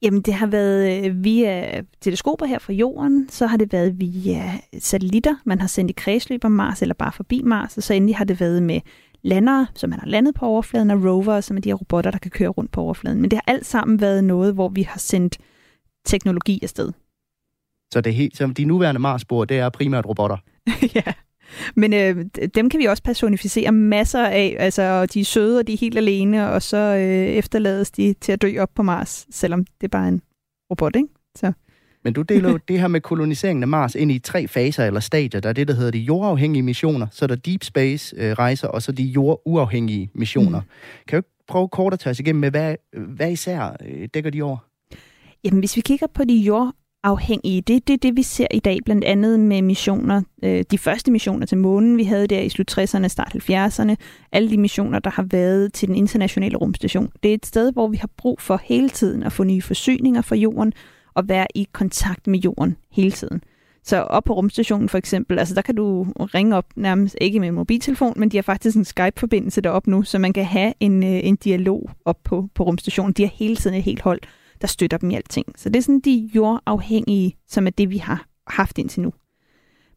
[0.02, 4.52] Jamen, det har været øh, via teleskoper her fra jorden, så har det været via
[4.80, 8.16] satellitter, man har sendt i kredsløb om Mars, eller bare forbi Mars, og så endelig
[8.16, 8.82] har det været med
[9.22, 12.18] landere, som man har landet på overfladen, og rover, som er de her robotter, der
[12.18, 13.22] kan køre rundt på overfladen.
[13.22, 15.38] Men det har alt sammen været noget, hvor vi har sendt
[16.06, 16.92] teknologi afsted.
[17.94, 20.38] Så det helt, så de nuværende Marsboer, det er primært robotter?
[20.96, 21.14] ja.
[21.76, 24.56] Men øh, dem kan vi også personificere masser af.
[24.60, 28.32] Altså, de er søde, og de er helt alene, og så øh, efterlades de til
[28.32, 30.22] at dø op på Mars, selvom det er bare en
[30.72, 31.08] robot, ikke?
[31.36, 31.54] Så.
[32.04, 35.00] Men du deler jo det her med koloniseringen af Mars ind i tre faser eller
[35.00, 35.42] stadier.
[35.42, 38.68] Der er det, der hedder de jordafhængige missioner, så er der deep space øh, rejser,
[38.68, 40.60] og så de jorduafhængige missioner.
[40.60, 40.68] Mm.
[41.08, 44.30] Kan du ikke prøve kort at tage os igennem med, hvad, hvad især øh, dækker
[44.30, 44.58] de over?
[45.44, 46.36] Jamen, hvis vi kigger på de
[47.08, 47.62] afhængige.
[47.62, 50.22] det er det, det, vi ser i dag, blandt andet med missioner.
[50.44, 53.96] Øh, de første missioner til månen, vi havde der i slut 60'erne, start 70'erne.
[54.32, 57.10] Alle de missioner, der har været til den internationale rumstation.
[57.24, 60.22] Det er et sted, hvor vi har brug for hele tiden at få nye forsyninger
[60.22, 60.74] fra jorden,
[61.16, 63.42] og være i kontakt med jorden hele tiden.
[63.84, 67.48] Så op på rumstationen for eksempel, altså der kan du ringe op nærmest ikke med
[67.48, 71.04] en mobiltelefon, men de har faktisk en Skype-forbindelse derop nu, så man kan have en,
[71.04, 73.14] øh, en dialog op på, på rumstationen.
[73.14, 74.20] De har hele tiden et helt hold,
[74.62, 75.46] der støtter dem i alting.
[75.56, 79.14] Så det er sådan de jordafhængige, som er det, vi har haft indtil nu.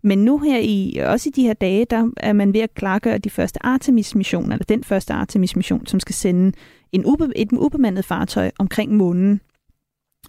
[0.03, 3.19] Men nu her i, også i de her dage, der er man ved at klargøre
[3.19, 6.53] de første Artemis-missioner, eller den første Artemis-mission, som skal sende
[6.93, 9.41] en ube, et ubemandet fartøj omkring månen.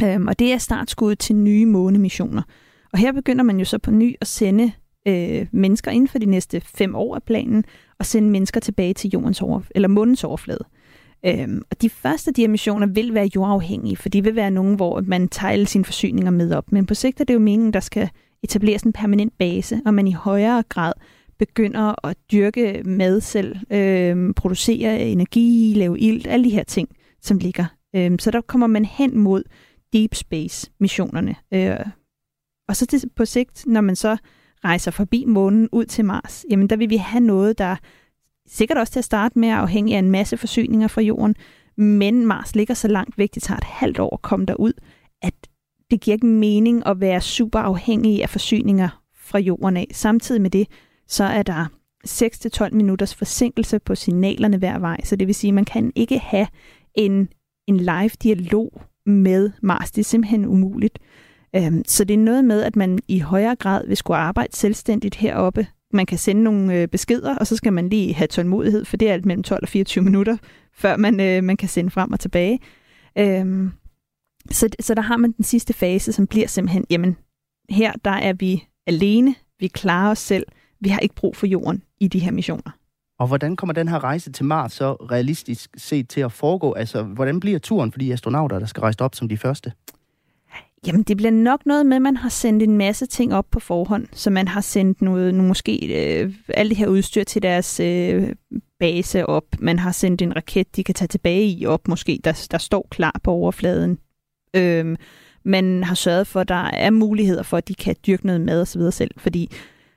[0.03, 2.41] Øhm, og det er startskuddet til nye månemissioner.
[2.93, 4.71] Og her begynder man jo så på ny at sende
[5.07, 7.63] øh, mennesker inden for de næste fem år af planen,
[7.99, 10.65] og sende mennesker tilbage til jordens over, eller månens overflade.
[11.25, 14.75] Øhm, og de første af de emissioner vil være jordafhængige, for de vil være nogen,
[14.75, 16.71] hvor man tager alle sine forsyninger med op.
[16.71, 18.09] Men på sigt er det jo meningen, der skal
[18.43, 20.93] etableres en permanent base, og man i højere grad
[21.39, 26.89] begynder at dyrke mad selv, øhm, producere energi, lave ilt, alle de her ting,
[27.21, 27.65] som ligger.
[27.95, 29.43] Øhm, så der kommer man hen mod
[29.93, 31.35] deep space missionerne.
[31.53, 31.85] Øh,
[32.67, 34.17] og så til, på sigt, når man så
[34.65, 37.75] rejser forbi månen ud til Mars, jamen der vil vi have noget, der
[38.51, 41.35] sikkert også til at starte med at af en masse forsyninger fra jorden,
[41.77, 44.73] men Mars ligger så langt væk, det tager et halvt år at komme derud,
[45.21, 45.33] at
[45.91, 49.87] det giver ikke mening at være super afhængig af forsyninger fra jorden af.
[49.91, 50.67] Samtidig med det,
[51.07, 51.65] så er der
[52.07, 56.19] 6-12 minutters forsinkelse på signalerne hver vej, så det vil sige, at man kan ikke
[56.19, 56.47] have
[56.95, 57.29] en,
[57.67, 59.91] en live dialog med Mars.
[59.91, 60.99] Det er simpelthen umuligt.
[61.55, 65.15] Øhm, så det er noget med, at man i højere grad vil skulle arbejde selvstændigt
[65.15, 65.67] heroppe.
[65.93, 69.09] Man kan sende nogle øh, beskeder, og så skal man lige have tålmodighed, for det
[69.09, 70.37] er alt mellem 12 og 24 minutter,
[70.81, 72.59] før man, øh, man kan sende frem og tilbage.
[73.17, 73.71] Øhm,
[74.51, 77.17] så, så der har man den sidste fase, som bliver simpelthen, jamen,
[77.69, 80.45] her der er vi alene, vi klarer os selv,
[80.79, 82.71] vi har ikke brug for jorden i de her missioner.
[83.19, 86.73] Og hvordan kommer den her rejse til Mars så realistisk set til at foregå?
[86.73, 89.71] Altså, hvordan bliver turen for de astronauter, der skal rejse op som de første?
[90.87, 93.59] Jamen, det bliver nok noget med, at man har sendt en masse ting op på
[93.59, 94.07] forhånd.
[94.11, 95.75] Så man har sendt noget, nu måske
[96.21, 98.29] øh, alt det her udstyr til deres øh,
[98.79, 99.43] base op.
[99.59, 102.87] Man har sendt en raket, de kan tage tilbage i op, måske, der, der står
[102.91, 103.97] klar på overfladen.
[104.55, 104.97] Øh,
[105.43, 108.61] man har sørget for, at der er muligheder for, at de kan dyrke noget mad
[108.61, 108.81] osv.
[108.91, 109.11] selv.
[109.17, 109.51] Fordi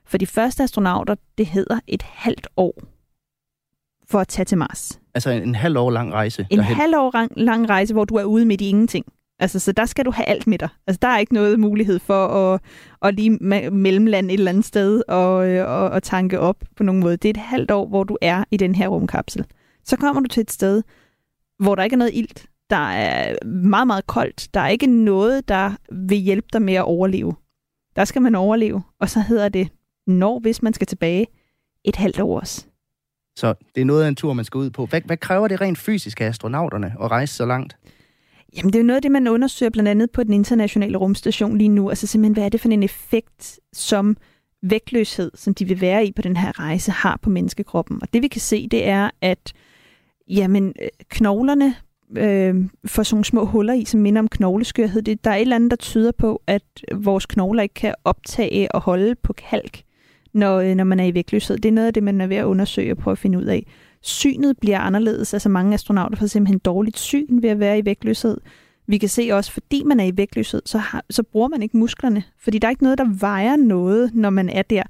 [0.05, 2.81] for de første astronauter, det hedder et halvt år
[4.07, 4.99] for at tage til Mars.
[5.13, 6.47] Altså en, en halv år lang rejse?
[6.49, 6.75] En derhen.
[6.75, 9.05] halv år lang, lang rejse, hvor du er ude midt i ingenting.
[9.39, 10.69] Altså, så der skal du have alt med dig.
[10.87, 12.61] Altså, der er ikke noget mulighed for at,
[13.01, 13.29] at lige
[13.71, 15.33] mellemlande et eller andet sted og,
[15.67, 17.17] og, og tanke op på nogen måde.
[17.17, 19.45] Det er et halvt år, hvor du er i den her rumkapsel.
[19.83, 20.83] Så kommer du til et sted,
[21.59, 22.45] hvor der ikke er noget ilt.
[22.69, 24.47] Der er meget, meget koldt.
[24.53, 27.35] Der er ikke noget, der vil hjælpe dig med at overleve.
[27.95, 29.69] Der skal man overleve, og så hedder det,
[30.07, 31.27] når hvis man skal tilbage,
[31.83, 32.65] et halvt år også.
[33.37, 34.85] Så det er noget af en tur, man skal ud på.
[34.85, 37.77] Hvad, hvad kræver det rent fysisk af astronauterne at rejse så langt?
[38.57, 41.57] Jamen, det er jo noget af det, man undersøger blandt andet på den internationale rumstation
[41.57, 41.89] lige nu.
[41.89, 44.17] Altså simpelthen, hvad er det for en effekt, som
[44.61, 47.99] vægtløshed, som de vil være i på den her rejse, har på menneskekroppen.
[48.01, 49.53] Og det vi kan se, det er, at
[50.27, 51.75] jamen, øh, knoglerne
[52.17, 55.01] øh, får sådan nogle små huller i, som minder om knogleskørhed.
[55.01, 56.63] Det, der er et eller andet, der tyder på, at
[56.93, 59.81] vores knogler ikke kan optage og holde på kalk,
[60.33, 61.57] når, øh, når man er i vægtløshed.
[61.57, 63.45] Det er noget af det, man er ved at undersøge og prøve at finde ud
[63.45, 63.65] af
[64.05, 65.33] synet bliver anderledes.
[65.33, 68.37] Altså mange astronauter får simpelthen dårligt syn ved at være i vægtløshed.
[68.87, 71.77] Vi kan se også, fordi man er i vægtløshed, så, har, så bruger man ikke
[71.77, 72.23] musklerne.
[72.39, 74.83] Fordi der er ikke noget, der vejer noget, når man er der.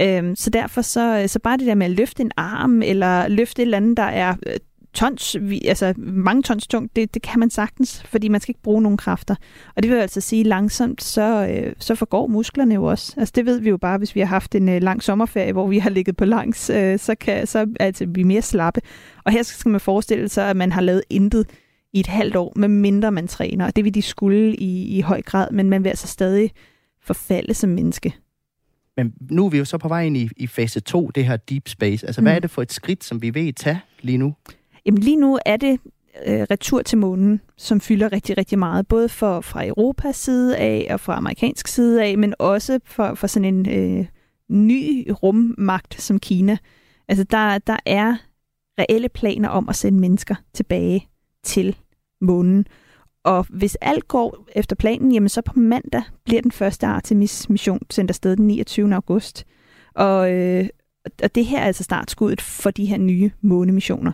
[0.00, 3.62] Øhm, så derfor så, så bare det der med at løfte en arm, eller løfte
[3.62, 4.56] et eller andet, der er øh,
[4.98, 8.82] tons, altså mange tons tungt, det, det kan man sagtens, fordi man skal ikke bruge
[8.82, 9.34] nogen kræfter.
[9.76, 13.14] Og det vil altså sige, langsomt, så, øh, så forgår musklerne jo også.
[13.16, 15.66] Altså det ved vi jo bare, hvis vi har haft en øh, lang sommerferie, hvor
[15.66, 18.80] vi har ligget på langs, øh, så, kan, så altså, vi mere slappe.
[19.24, 21.46] Og her skal man forestille sig, at man har lavet intet
[21.92, 23.66] i et halvt år, med mindre man træner.
[23.66, 26.50] Og det vil de skulle i, i høj grad, men man vil altså stadig
[27.02, 28.14] forfalde som menneske.
[28.96, 31.36] Men nu er vi jo så på vej ind i, i fase 2, det her
[31.36, 32.06] deep space.
[32.06, 32.24] Altså, mm.
[32.24, 34.34] hvad er det for et skridt, som vi vil tage lige nu?
[34.86, 35.80] Jamen lige nu er det
[36.26, 40.86] øh, retur til månen, som fylder rigtig, rigtig meget, både for, fra Europas side af
[40.90, 44.06] og fra amerikansk side af, men også for, for sådan en øh,
[44.48, 46.58] ny rummagt som Kina.
[47.08, 48.16] Altså der, der er
[48.78, 51.08] reelle planer om at sende mennesker tilbage
[51.44, 51.76] til
[52.20, 52.66] månen.
[53.24, 58.10] Og hvis alt går efter planen, jamen så på mandag bliver den første Artemis-mission sendt
[58.10, 58.94] afsted den 29.
[58.94, 59.44] august.
[59.94, 60.68] Og, øh,
[61.22, 64.12] og det her er altså startskuddet for de her nye månemissioner.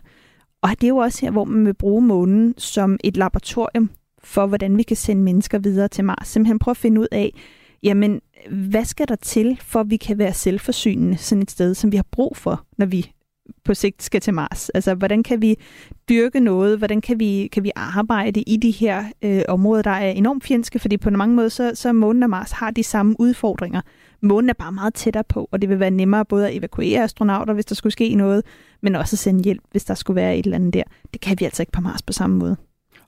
[0.64, 3.90] Og det er jo også her, hvor man vil bruge månen som et laboratorium
[4.22, 6.28] for, hvordan vi kan sende mennesker videre til Mars.
[6.28, 7.32] Simpelthen prøve at finde ud af,
[7.82, 11.92] jamen, hvad skal der til, for at vi kan være selvforsynende sådan et sted, som
[11.92, 13.12] vi har brug for, når vi
[13.64, 14.68] på sigt skal til Mars.
[14.68, 15.56] Altså, hvordan kan vi
[16.08, 16.78] dyrke noget?
[16.78, 20.78] Hvordan kan vi, kan vi arbejde i de her øh, områder, der er enormt fjendske?
[20.78, 23.80] Fordi på mange måder, så, så månen og Mars har de samme udfordringer.
[24.22, 27.54] Månen er bare meget tættere på, og det vil være nemmere både at evakuere astronauter,
[27.54, 28.44] hvis der skulle ske noget,
[28.84, 30.82] men også sende hjælp, hvis der skulle være et eller andet der.
[31.12, 32.56] Det kan vi altså ikke på Mars på samme måde.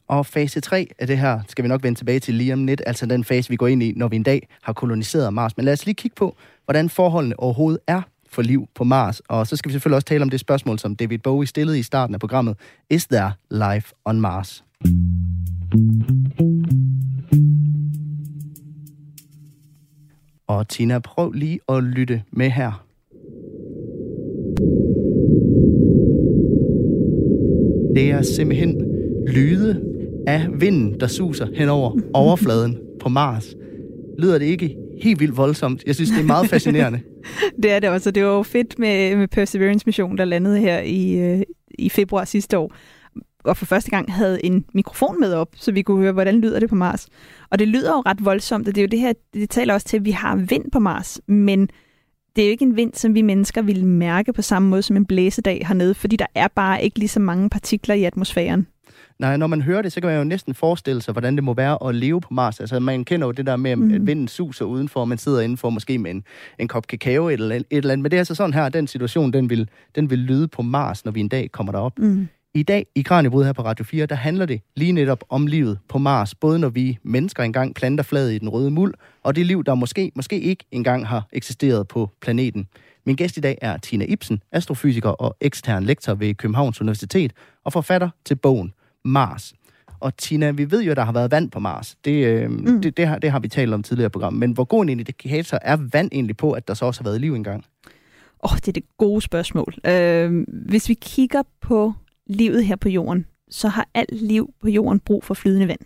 [0.08, 2.82] Og fase 3 af det her skal vi nok vende tilbage til lige om lidt,
[2.86, 5.56] altså den fase, vi går ind i, når vi en dag har koloniseret Mars.
[5.56, 9.20] Men lad os lige kigge på, hvordan forholdene overhovedet er for liv på Mars.
[9.20, 11.82] Og så skal vi selvfølgelig også tale om det spørgsmål, som David Bowie stillede i
[11.82, 12.56] starten af programmet.
[12.90, 14.64] Is there life on Mars?
[20.46, 22.85] Og Tina, prøv lige at lytte med her.
[27.96, 28.82] Det er simpelthen
[29.28, 29.82] lyde
[30.26, 33.54] af vinden, der suser hen over overfladen på Mars.
[34.18, 35.82] Lyder det ikke helt vildt voldsomt?
[35.86, 37.00] Jeg synes, det er meget fascinerende.
[37.62, 41.18] det er det også, det var jo fedt med, med Perseverance-mission, der landede her i,
[41.18, 41.42] øh,
[41.78, 42.72] i februar sidste år
[43.44, 46.60] og for første gang havde en mikrofon med op, så vi kunne høre, hvordan lyder
[46.60, 47.06] det på Mars.
[47.50, 49.86] Og det lyder jo ret voldsomt, og det er jo det her, det taler også
[49.86, 51.68] til, at vi har vind på Mars, men
[52.36, 54.96] det er jo ikke en vind, som vi mennesker vil mærke på samme måde som
[54.96, 58.66] en blæsedag hernede, fordi der er bare ikke lige så mange partikler i atmosfæren.
[59.18, 61.54] Nej, når man hører det, så kan man jo næsten forestille sig, hvordan det må
[61.54, 62.60] være at leve på Mars.
[62.60, 64.06] Altså, man kender jo det der med, at mm.
[64.06, 66.24] vinden suser udenfor, og man sidder indenfor måske med en,
[66.58, 68.02] en kop kakao eller et eller andet.
[68.02, 71.04] Men det er altså sådan her, den situation, den vil, den vil lyde på Mars,
[71.04, 71.98] når vi en dag kommer derop.
[71.98, 72.28] Mm.
[72.56, 75.78] I dag i Kranjebrud her på Radio 4, der handler det lige netop om livet
[75.88, 76.34] på Mars.
[76.34, 79.74] Både når vi mennesker engang planter fladet i den røde muld, og det liv, der
[79.74, 82.68] måske, måske ikke engang har eksisteret på planeten.
[83.06, 87.32] Min gæst i dag er Tina Ibsen, astrofysiker og ekstern lektor ved Københavns Universitet,
[87.64, 88.72] og forfatter til bogen
[89.04, 89.54] Mars.
[90.00, 91.96] Og Tina, vi ved jo, at der har været vand på Mars.
[92.04, 92.82] Det, øh, mm.
[92.82, 94.40] det, det, har, det har vi talt om tidligere i programmet.
[94.40, 97.20] Men hvor god en indikator er vand egentlig på, at der så også har været
[97.20, 97.64] liv engang?
[98.44, 99.74] Åh, oh, det er det gode spørgsmål.
[99.86, 101.94] Øh, hvis vi kigger på
[102.26, 105.80] livet her på jorden, så har alt liv på jorden brug for flydende vand.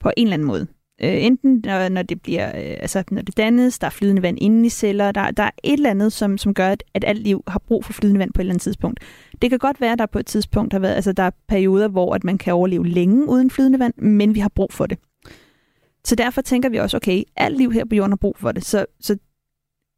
[0.00, 0.66] På en eller anden måde.
[1.02, 4.38] Øh, enten når, når det bliver, øh, altså når det dannes, der er flydende vand
[4.40, 7.22] inde i celler, der, der er et eller andet, som, som gør, at, at alt
[7.22, 9.00] liv har brug for flydende vand på et eller andet tidspunkt.
[9.42, 11.88] Det kan godt være, at der på et tidspunkt har været, altså der er perioder,
[11.88, 14.98] hvor at man kan overleve længe uden flydende vand, men vi har brug for det.
[16.04, 18.64] Så derfor tænker vi også, okay, alt liv her på jorden har brug for det.
[18.64, 19.16] Så, så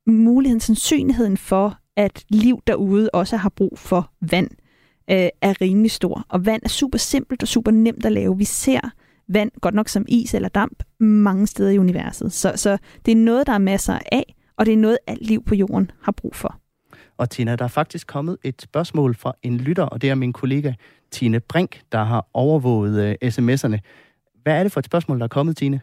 [0.07, 4.50] muligheden, sandsynligheden for, at liv derude også har brug for vand,
[5.10, 6.26] øh, er rimelig stor.
[6.28, 8.38] Og vand er super simpelt og super nemt at lave.
[8.38, 8.80] Vi ser
[9.28, 12.32] vand, godt nok som is eller damp, mange steder i universet.
[12.32, 15.44] Så, så det er noget, der er masser af, og det er noget, alt liv
[15.44, 16.60] på jorden har brug for.
[17.16, 20.32] Og Tina, der er faktisk kommet et spørgsmål fra en lytter, og det er min
[20.32, 20.72] kollega
[21.10, 23.78] Tine Brink, der har overvåget øh, sms'erne.
[24.42, 25.80] Hvad er det for et spørgsmål, der er kommet, Tine?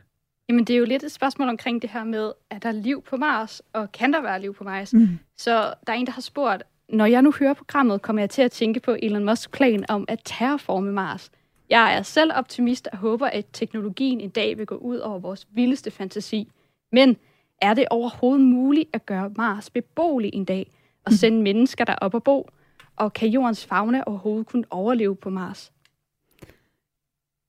[0.50, 3.18] Jamen, det er jo lidt et spørgsmål omkring det her med, er der liv på
[3.18, 4.94] Mars, og kan der være liv på Mars?
[4.94, 5.20] Mm.
[5.38, 8.42] Så der er en, der har spurgt, når jeg nu hører programmet, kommer jeg til
[8.42, 11.32] at tænke på Elon Musks plan om at terraforme Mars.
[11.70, 15.48] Jeg er selv optimist og håber, at teknologien en dag vil gå ud over vores
[15.52, 16.48] vildeste fantasi.
[16.92, 17.18] Men
[17.62, 20.72] er det overhovedet muligt at gøre Mars beboelig en dag
[21.06, 21.44] og sende mm.
[21.44, 22.50] mennesker derop og bo?
[22.96, 25.72] Og kan jordens fauna overhovedet kunne overleve på Mars?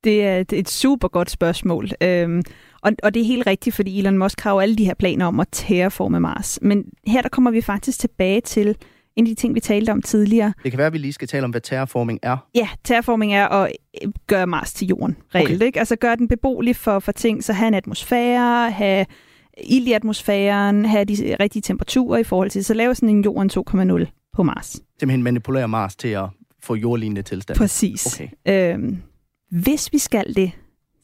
[0.04, 1.88] Det er et super godt spørgsmål.
[2.02, 2.42] Øhm,
[2.82, 5.26] og, og det er helt rigtigt, fordi Elon Musk har jo alle de her planer
[5.26, 6.58] om at terraforme Mars.
[6.62, 8.76] Men her der kommer vi faktisk tilbage til
[9.16, 10.52] en af de ting, vi talte om tidligere.
[10.62, 12.36] Det kan være, at vi lige skal tale om, hvad terraforming er.
[12.54, 13.72] Ja, terraforming er at
[14.02, 15.50] øh, gøre Mars til jorden, reelt.
[15.54, 15.66] Okay.
[15.66, 15.78] Ikke?
[15.78, 19.06] Altså gøre den beboelig for, for ting, så have en atmosfære, have
[19.64, 23.50] ild i atmosfæren, have de rigtige temperaturer i forhold til, så lave sådan en jorden
[24.04, 24.66] 2,0 på Mars.
[24.98, 26.24] Simpelthen manipulere Mars til at
[26.62, 27.58] få jordlignende tilstand.
[27.58, 28.20] Præcis.
[28.20, 28.28] Okay.
[28.74, 29.02] Øhm,
[29.50, 30.52] hvis vi skal det,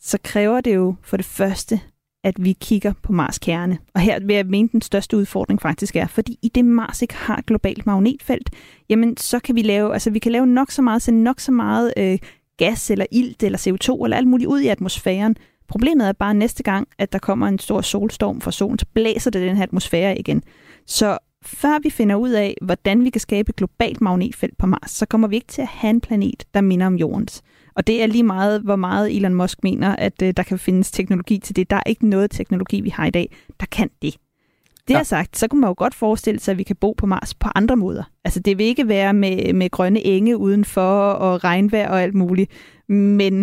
[0.01, 1.81] så kræver det jo for det første,
[2.29, 3.79] at vi kigger på Mars kerne.
[3.95, 7.15] Og her vil jeg mene, den største udfordring faktisk er, fordi i det Mars ikke
[7.15, 8.51] har globalt magnetfelt,
[8.89, 11.53] jamen så kan vi lave, altså vi kan lave nok så meget, sende nok så
[11.53, 12.19] meget øh,
[12.57, 15.37] gas eller ilt eller CO2 eller alt muligt ud i atmosfæren.
[15.69, 19.31] Problemet er bare næste gang, at der kommer en stor solstorm fra solen, så blæser
[19.31, 20.43] det den her atmosfære igen.
[20.87, 24.91] Så før vi finder ud af, hvordan vi kan skabe et globalt magnetfelt på Mars,
[24.91, 27.43] så kommer vi ikke til at have en planet, der minder om jordens.
[27.79, 30.91] Og det er lige meget, hvor meget Elon Musk mener, at øh, der kan findes
[30.91, 31.71] teknologi til det.
[31.71, 34.17] Der er ikke noget teknologi, vi har i dag, der kan det.
[34.89, 34.99] Det ja.
[34.99, 37.35] er sagt, så kunne man jo godt forestille sig, at vi kan bo på Mars
[37.35, 38.03] på andre måder.
[38.25, 42.51] Altså det vil ikke være med, med grønne enge udenfor og regnvejr og alt muligt,
[42.89, 43.41] men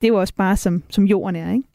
[0.00, 1.68] det er jo også bare som, som jorden er, ikke?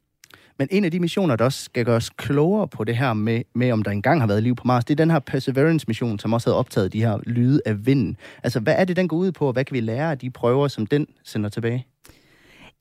[0.59, 3.41] Men en af de missioner, der også skal gøre os klogere på det her med,
[3.55, 6.33] med, om der engang har været liv på Mars, det er den her Perseverance-mission, som
[6.33, 8.17] også havde optaget de her lyde af vinden.
[8.43, 10.29] Altså, hvad er det, den går ud på, og hvad kan vi lære af de
[10.29, 11.87] prøver, som den sender tilbage?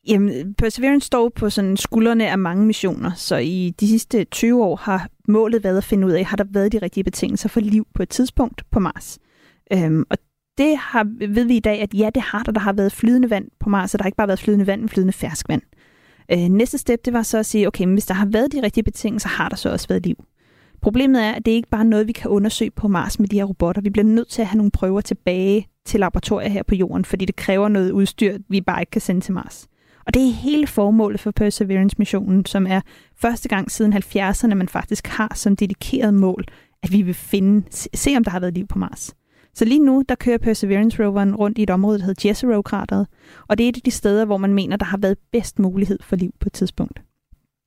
[0.09, 4.77] Jamen, Perseverance står på sådan skuldrene af mange missioner, så i de sidste 20 år
[4.77, 7.87] har målet været at finde ud af, har der været de rigtige betingelser for liv
[7.95, 9.19] på et tidspunkt på Mars.
[9.73, 10.19] Øhm, og
[10.59, 12.53] det har, ved vi i dag, at ja, det har der.
[12.53, 14.81] Der har været flydende vand på Mars, og der har ikke bare været flydende vand,
[14.81, 15.63] men flydende ferskvand.
[16.33, 18.63] Øh, næste step, det var så at sige, okay, men hvis der har været de
[18.63, 20.17] rigtige betingelser, har der så også været liv.
[20.83, 23.37] Problemet er, at det ikke bare er noget, vi kan undersøge på Mars med de
[23.37, 23.83] her robotter.
[23.83, 27.25] Vi bliver nødt til at have nogle prøver tilbage til laboratorier her på jorden, fordi
[27.25, 29.67] det kræver noget udstyr, vi bare ikke kan sende til Mars.
[30.07, 32.81] Og det er hele formålet for Perseverance-missionen, som er
[33.17, 36.45] første gang siden 70'erne, man faktisk har som dedikeret mål,
[36.83, 39.15] at vi vil finde, se om der har været liv på Mars.
[39.57, 43.07] Så lige nu, der kører Perseverance-roveren rundt i et område, der hedder Jezero-krateret,
[43.49, 45.99] og det er et af de steder, hvor man mener, der har været bedst mulighed
[46.03, 47.03] for liv på et tidspunkt.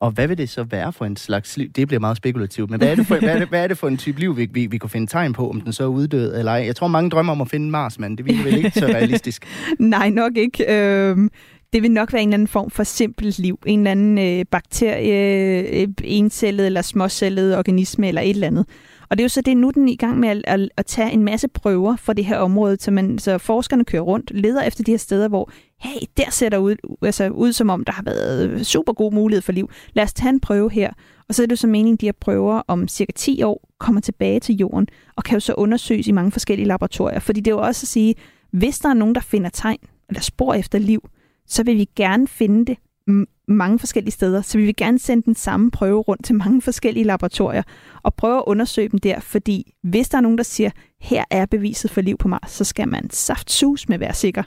[0.02, 1.69] Og hvad vil det så være for en slags liv?
[1.69, 3.78] Det bliver meget spekulativt, men hvad er det for, hvad er det, hvad er det
[3.78, 5.88] for en type liv, vi, vi, vi kunne finde tegn på, om den så er
[5.88, 6.63] uddød eller ej?
[6.65, 9.45] Jeg tror, mange drømmer om at finde Mars, men det virker vel ikke så realistisk.
[9.80, 10.74] Nej, nok ikke.
[10.74, 11.30] Øhm,
[11.74, 13.60] det vil nok være en eller anden form for simpelt liv.
[13.65, 18.65] En eller anden øh, bakterie, øh, encellet eller småcellet organisme eller et eller andet.
[19.10, 20.86] Og det er jo så det, nu den er i gang med at, at, at
[20.86, 24.63] tage en masse prøver fra det her område, så, man, så forskerne kører rundt, leder
[24.63, 27.94] efter de her steder, hvor, hey, der ser der ud, altså, ud som om, der
[27.94, 29.70] har været super god mulighed for liv.
[29.94, 30.91] Lad os tage en prøve her.
[31.30, 34.02] Og så er det så meningen, at de her prøver om cirka 10 år kommer
[34.02, 37.20] tilbage til jorden, og kan jo så undersøges i mange forskellige laboratorier.
[37.20, 38.15] Fordi det er jo også at sige,
[38.52, 39.78] hvis der er nogen, der finder tegn
[40.10, 41.10] eller spor efter liv,
[41.48, 42.78] så vil vi gerne finde det
[43.48, 47.04] mange forskellige steder, så vi vil gerne sende den samme prøve rundt til mange forskellige
[47.04, 47.63] laboratorier
[48.04, 50.70] og prøve at undersøge dem der, fordi hvis der er nogen, der siger,
[51.02, 54.44] her er beviset for liv på Mars, så skal man saft sus med være sikker.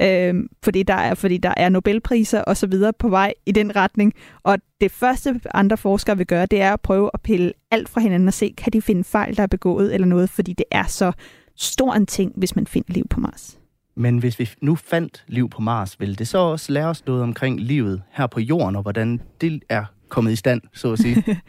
[0.00, 3.76] Øhm, fordi, der er, fordi der er Nobelpriser og så videre på vej i den
[3.76, 4.12] retning.
[4.42, 8.00] Og det første, andre forskere vil gøre, det er at prøve at pille alt fra
[8.00, 10.84] hinanden og se, kan de finde fejl, der er begået eller noget, fordi det er
[10.84, 11.12] så
[11.56, 13.58] stor en ting, hvis man finder liv på Mars.
[13.94, 17.22] Men hvis vi nu fandt liv på Mars, vil det så også lære os noget
[17.22, 21.24] omkring livet her på jorden, og hvordan det er kommet i stand, så at sige?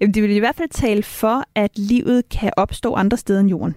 [0.00, 3.50] Jamen, det vil i hvert fald tale for, at livet kan opstå andre steder end
[3.50, 3.74] jorden.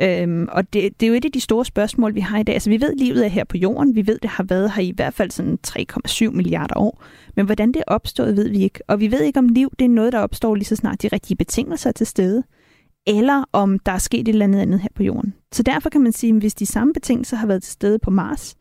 [0.00, 2.52] Øhm, og det, det er jo et af de store spørgsmål, vi har i dag.
[2.52, 3.94] Altså, vi ved, at livet er her på jorden.
[3.94, 7.02] Vi ved, det har været her i hvert fald sådan 3,7 milliarder år.
[7.36, 8.80] Men hvordan det er opstået, ved vi ikke.
[8.88, 11.08] Og vi ved ikke, om liv det er noget, der opstår lige så snart de
[11.08, 12.42] rigtige betingelser er til stede
[13.06, 15.34] eller om der er sket et eller andet andet her på jorden.
[15.52, 18.10] Så derfor kan man sige, at hvis de samme betingelser har været til stede på
[18.10, 18.54] Mars,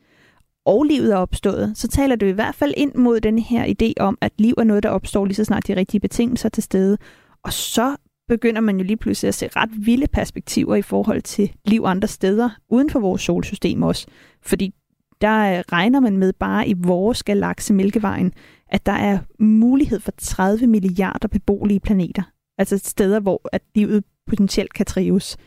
[0.65, 3.93] og livet er opstået, så taler det i hvert fald ind mod den her idé
[3.99, 6.63] om, at liv er noget, der opstår lige så snart de rigtige betingelser er til
[6.63, 6.97] stede.
[7.43, 7.95] Og så
[8.27, 12.07] begynder man jo lige pludselig at se ret vilde perspektiver i forhold til liv andre
[12.07, 14.07] steder, uden for vores solsystem også.
[14.41, 14.73] Fordi
[15.21, 18.33] der regner man med bare i vores galakse Mælkevejen,
[18.67, 22.23] at der er mulighed for 30 milliarder beboelige planeter.
[22.57, 25.37] Altså steder, hvor at livet potentielt kan trives.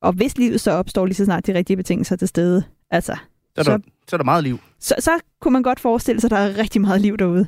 [0.00, 3.16] Og hvis livet så opstår lige så snart de rigtige betingelser til stede, altså...
[3.54, 4.58] Så er der, så, så er der meget liv.
[4.78, 7.46] Så, så kunne man godt forestille sig, at der er rigtig meget liv derude.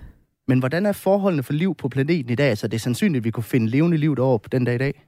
[0.49, 2.47] Men hvordan er forholdene for liv på planeten i dag?
[2.47, 4.75] Så altså, det er sandsynligt, at vi kunne finde levende liv derovre på den dag
[4.75, 5.05] i dag?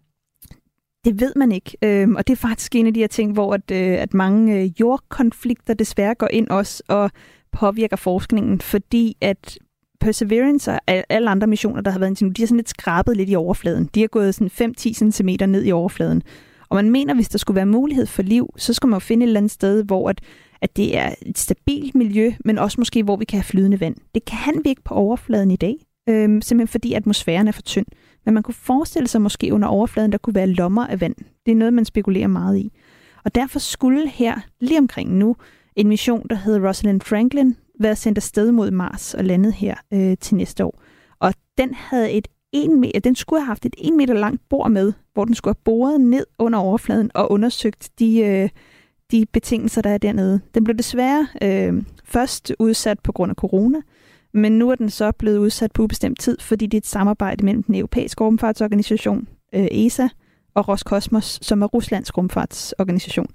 [1.04, 1.76] Det ved man ikke.
[1.82, 4.60] Øhm, og det er faktisk en af de her ting, hvor at, øh, at mange
[4.60, 7.10] øh, jordkonflikter desværre går ind også og
[7.52, 9.58] påvirker forskningen, fordi at
[10.06, 13.16] Perseverance og alle andre missioner, der har været indtil nu, de har sådan lidt skrabet
[13.16, 13.90] lidt i overfladen.
[13.94, 16.22] De har gået sådan 5-10 cm ned i overfladen.
[16.68, 19.24] Og man mener, hvis der skulle være mulighed for liv, så skal man jo finde
[19.24, 20.20] et eller andet sted, hvor at,
[20.60, 23.96] at det er et stabilt miljø, men også måske, hvor vi kan have flydende vand.
[24.14, 25.74] Det kan vi ikke på overfladen i dag,
[26.08, 27.86] øhm, simpelthen fordi atmosfæren er for tynd.
[28.24, 31.14] Men man kunne forestille sig måske under overfladen, der kunne være lommer af vand.
[31.46, 32.72] Det er noget, man spekulerer meget i.
[33.24, 35.36] Og derfor skulle her, lige omkring nu,
[35.76, 40.16] en mission, der hedder Rosalind Franklin, været sendt afsted mod Mars og landet her øh,
[40.20, 40.82] til næste år.
[41.20, 44.70] Og den havde et en meter, den skulle have haft et en meter langt bord
[44.70, 48.48] med, hvor den skulle have boret ned under overfladen og undersøgt de, øh,
[49.10, 50.40] de betingelser, der er dernede.
[50.54, 53.78] Den blev desværre øh, først udsat på grund af corona,
[54.34, 57.44] men nu er den så blevet udsat på ubestemt tid, fordi det er et samarbejde
[57.44, 60.08] mellem den europæiske rumfartsorganisation, øh, ESA,
[60.54, 63.26] og Roskosmos, som er Ruslands rumfartsorganisation.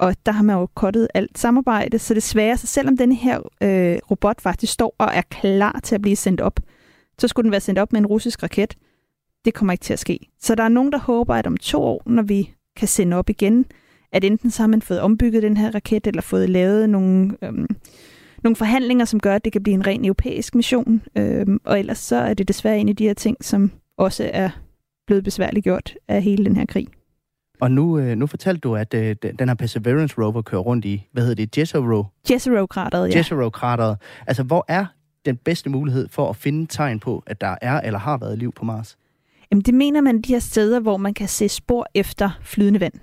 [0.00, 3.98] Og der har man jo kottet alt samarbejde, så desværre, så selvom denne her øh,
[4.10, 6.60] robot faktisk står og er klar til at blive sendt op,
[7.18, 8.74] så skulle den være sendt op med en russisk raket.
[9.44, 10.18] Det kommer ikke til at ske.
[10.40, 13.30] Så der er nogen, der håber, at om to år, når vi kan sende op
[13.30, 13.64] igen,
[14.12, 17.66] at enten så har man fået ombygget den her raket, eller fået lavet nogle, øhm,
[18.42, 21.02] nogle forhandlinger, som gør, at det kan blive en ren europæisk mission.
[21.16, 24.50] Øhm, og ellers så er det desværre en af de her ting, som også er
[25.06, 26.88] blevet besværligt gjort af hele den her krig.
[27.60, 31.08] Og nu, øh, nu fortalte du, at øh, den her Perseverance rover kører rundt i,
[31.12, 32.04] hvad hedder det, Jezero?
[32.30, 33.18] Jezero-krateret, ja.
[33.18, 33.96] Jezero-krateret.
[34.26, 34.86] Altså, hvor er
[35.24, 38.52] den bedste mulighed for at finde tegn på, at der er eller har været liv
[38.52, 38.96] på Mars?
[39.50, 42.94] Jamen, det mener man de her steder, hvor man kan se spor efter flydende vand.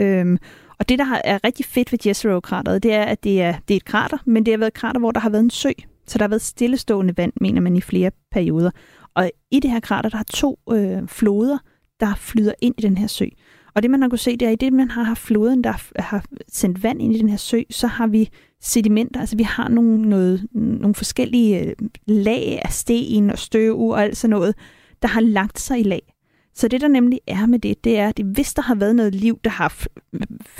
[0.00, 0.38] Øhm,
[0.78, 3.76] og det, der er rigtig fedt ved Jezero-krateret, det er, at det er, det er
[3.76, 5.70] et krater, men det har været et krater, hvor der har været en sø.
[6.06, 8.70] Så der har været stillestående vand, mener man, i flere perioder.
[9.14, 11.58] Og i det her krater, der er to øh, floder,
[12.00, 13.26] der flyder ind i den her sø.
[13.74, 16.02] Og det, man har kunne se, det er, i det, man har haft floden, der
[16.02, 19.68] har sendt vand ind i den her sø, så har vi sedimenter, altså vi har
[19.68, 21.74] nogle, noget, nogle forskellige øh,
[22.06, 24.54] lag af sten og støv og alt sådan noget,
[25.02, 26.11] der har lagt sig i lag.
[26.54, 29.14] Så det, der nemlig er med det, det er, at hvis der har været noget
[29.14, 29.84] liv, der har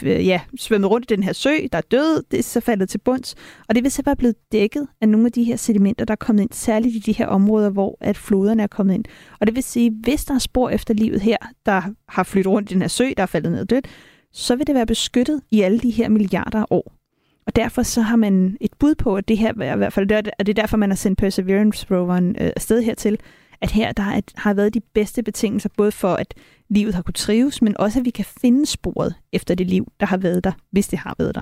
[0.02, 2.98] ja, svømmet rundt i den her sø, der er død, det er så faldet til
[2.98, 3.34] bunds,
[3.68, 6.16] og det vil så være blevet dækket af nogle af de her sedimenter, der er
[6.16, 9.04] kommet ind, særligt i de her områder, hvor at floderne er kommet ind.
[9.40, 11.36] Og det vil sige, hvis der er spor efter livet her,
[11.66, 13.88] der har flyttet rundt i den her sø, der er faldet ned og dødt,
[14.32, 16.92] så vil det være beskyttet i alle de her milliarder af år.
[17.46, 20.30] Og derfor så har man et bud på, at det her, i hvert fald, det
[20.38, 23.18] er derfor, man har sendt Perseverance-roveren øh, afsted hertil,
[23.62, 26.34] at her der har været de bedste betingelser, både for at
[26.68, 30.06] livet har kunne trives, men også at vi kan finde sporet efter det liv, der
[30.06, 31.40] har været der, hvis det har været der.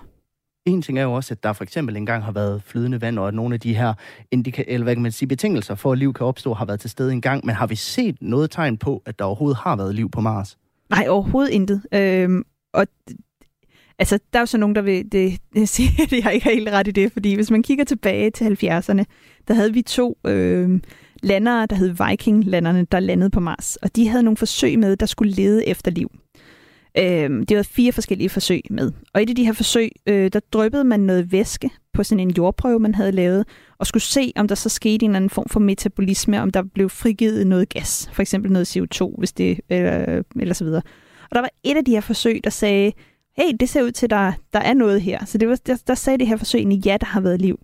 [0.66, 3.28] En ting er jo også, at der for eksempel engang har været flydende vand, og
[3.28, 3.94] at nogle af de her
[4.34, 6.90] indika- eller hvad kan man sige, betingelser for, at liv kan opstå, har været til
[6.90, 7.46] stede engang.
[7.46, 10.58] Men har vi set noget tegn på, at der overhovedet har været liv på Mars?
[10.90, 11.82] Nej, overhovedet intet.
[11.92, 12.86] Øhm, og
[13.98, 16.54] altså, der er jo så nogen, der vil det, det sige, at jeg ikke har
[16.54, 19.04] helt ret i det, fordi hvis man kigger tilbage til 70'erne,
[19.48, 20.80] der havde vi to øh,
[21.22, 23.76] landere, der hed Viking-landerne, der landede på Mars.
[23.76, 26.10] Og de havde nogle forsøg med, der skulle lede efter liv.
[26.98, 28.92] Øh, det var fire forskellige forsøg med.
[29.14, 32.78] Og i de her forsøg, øh, der dryppede man noget væske på sådan en jordprøve,
[32.78, 33.44] man havde lavet,
[33.78, 36.62] og skulle se, om der så skete en eller anden form for metabolisme, om der
[36.74, 40.82] blev frigivet noget gas, for eksempel noget CO2, hvis det, øh, eller så videre.
[41.30, 42.92] Og der var et af de her forsøg, der sagde,
[43.36, 45.24] hey, det ser ud til, at der, der er noget her.
[45.24, 47.60] Så det var, der, der sagde det her forsøg egentlig, ja, der har været liv.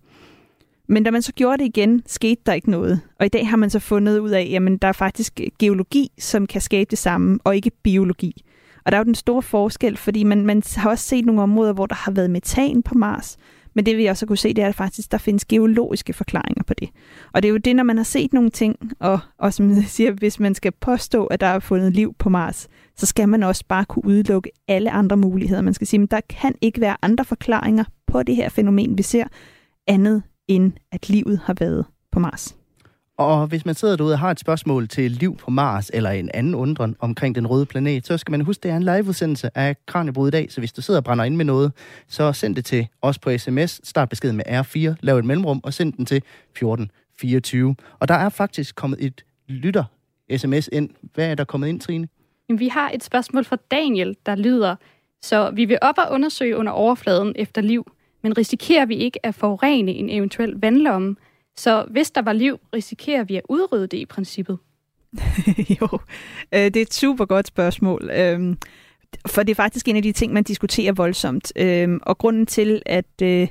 [0.89, 3.01] Men da man så gjorde det igen, skete der ikke noget.
[3.19, 6.11] Og i dag har man så fundet ud af, at der er faktisk øh, geologi,
[6.19, 8.43] som kan skabe det samme, og ikke biologi.
[8.85, 11.73] Og der er jo den store forskel, fordi man, man har også set nogle områder,
[11.73, 13.37] hvor der har været metan på Mars,
[13.77, 16.73] men det vi også kunne se, det er, at faktisk der findes geologiske forklaringer på
[16.73, 16.89] det.
[17.33, 19.83] Og det er jo det, når man har set nogle ting, og, og som jeg
[19.97, 23.43] siger, hvis man skal påstå, at der er fundet liv på Mars, så skal man
[23.43, 25.61] også bare kunne udelukke alle andre muligheder.
[25.61, 29.03] Man skal sige, at der kan ikke være andre forklaringer på det her fænomen, vi
[29.03, 29.27] ser,
[29.87, 32.55] andet end at livet har været på Mars.
[33.17, 36.29] Og hvis man sidder derude og har et spørgsmål til liv på Mars, eller en
[36.33, 39.57] anden undren omkring den røde planet, så skal man huske, at det er en liveudsendelse
[39.57, 41.71] af Kranjebrud i dag, så hvis du sidder og brænder ind med noget,
[42.07, 45.73] så send det til os på sms, start beskeden med R4, lav et mellemrum, og
[45.73, 47.75] send den til 1424.
[47.99, 49.83] Og der er faktisk kommet et lytter
[50.37, 50.89] sms ind.
[51.13, 52.07] Hvad er der kommet ind, Trine?
[52.57, 54.75] Vi har et spørgsmål fra Daniel, der lyder,
[55.21, 57.91] så vi vil op og undersøge under overfladen efter liv,
[58.21, 61.15] men risikerer vi ikke at forurene en eventuel vandlomme?
[61.55, 64.57] Så hvis der var liv, risikerer vi at udrydde det i princippet?
[65.81, 65.87] jo,
[66.53, 68.09] øh, det er et super godt spørgsmål.
[68.13, 68.57] Øhm,
[69.27, 71.53] for det er faktisk en af de ting, man diskuterer voldsomt.
[71.55, 73.47] Øhm, og grunden til, at, øh,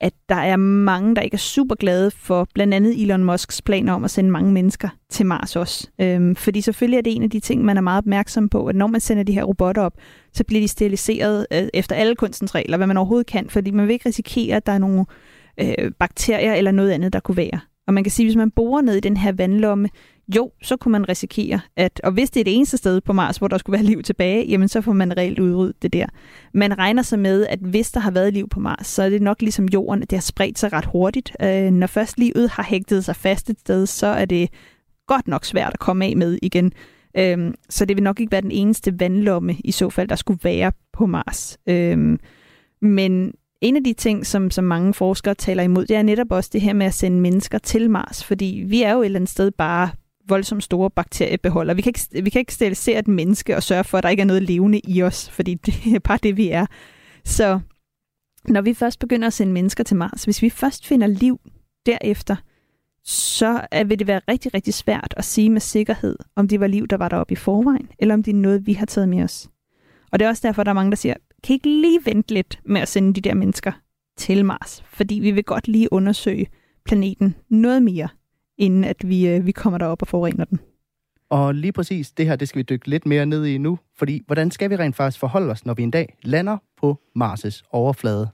[0.00, 3.92] at der er mange, der ikke er super glade for blandt andet Elon Musks planer
[3.92, 5.88] om at sende mange mennesker til Mars også.
[6.00, 8.76] Øhm, fordi selvfølgelig er det en af de ting, man er meget opmærksom på, at
[8.76, 9.94] når man sender de her robotter op,
[10.32, 13.86] så bliver de steriliseret øh, efter alle kunstens regler, hvad man overhovedet kan, fordi man
[13.86, 15.04] vil ikke risikere, at der er nogle
[15.60, 17.60] øh, bakterier eller noget andet, der kunne være.
[17.86, 19.88] Og man kan sige, at hvis man borer ned i den her vandlomme,
[20.34, 23.36] jo, så kunne man risikere, at, og hvis det er det eneste sted på Mars,
[23.36, 26.06] hvor der skulle være liv tilbage, jamen så får man reelt udryddet det der.
[26.54, 29.22] Man regner sig med, at hvis der har været liv på Mars, så er det
[29.22, 31.36] nok ligesom jorden, at det har spredt sig ret hurtigt.
[31.42, 34.50] Øh, når først livet har hægtet sig fast et sted, så er det
[35.06, 36.72] godt nok svært at komme af med igen.
[37.18, 40.40] Øh, så det vil nok ikke være den eneste vandlomme i så fald, der skulle
[40.42, 41.58] være på Mars.
[41.66, 42.18] Øh,
[42.82, 46.50] men en af de ting, som, som mange forskere taler imod, det er netop også
[46.52, 49.30] det her med at sende mennesker til Mars, fordi vi er jo et eller andet
[49.30, 49.90] sted bare
[50.28, 51.74] voldsomt store bakteriebeholder.
[51.74, 54.20] Vi kan ikke, vi kan ikke sterilisere et menneske og sørge for, at der ikke
[54.20, 56.66] er noget levende i os, fordi det er bare det, vi er.
[57.24, 57.60] Så
[58.48, 61.40] når vi først begynder at sende mennesker til Mars, hvis vi først finder liv
[61.86, 62.36] derefter,
[63.04, 66.86] så vil det være rigtig, rigtig svært at sige med sikkerhed, om det var liv,
[66.86, 69.48] der var deroppe i forvejen, eller om det er noget, vi har taget med os.
[70.12, 71.14] Og det er også derfor, der er mange, der siger,
[71.44, 73.72] kan I ikke lige vente lidt med at sende de der mennesker
[74.16, 74.84] til Mars?
[74.86, 76.46] Fordi vi vil godt lige undersøge
[76.84, 78.08] planeten noget mere,
[78.58, 80.60] inden at vi, øh, vi kommer derop og forurener den.
[81.30, 84.22] Og lige præcis det her, det skal vi dykke lidt mere ned i nu, fordi
[84.26, 88.28] hvordan skal vi rent faktisk forholde os, når vi en dag lander på Mars' overflade?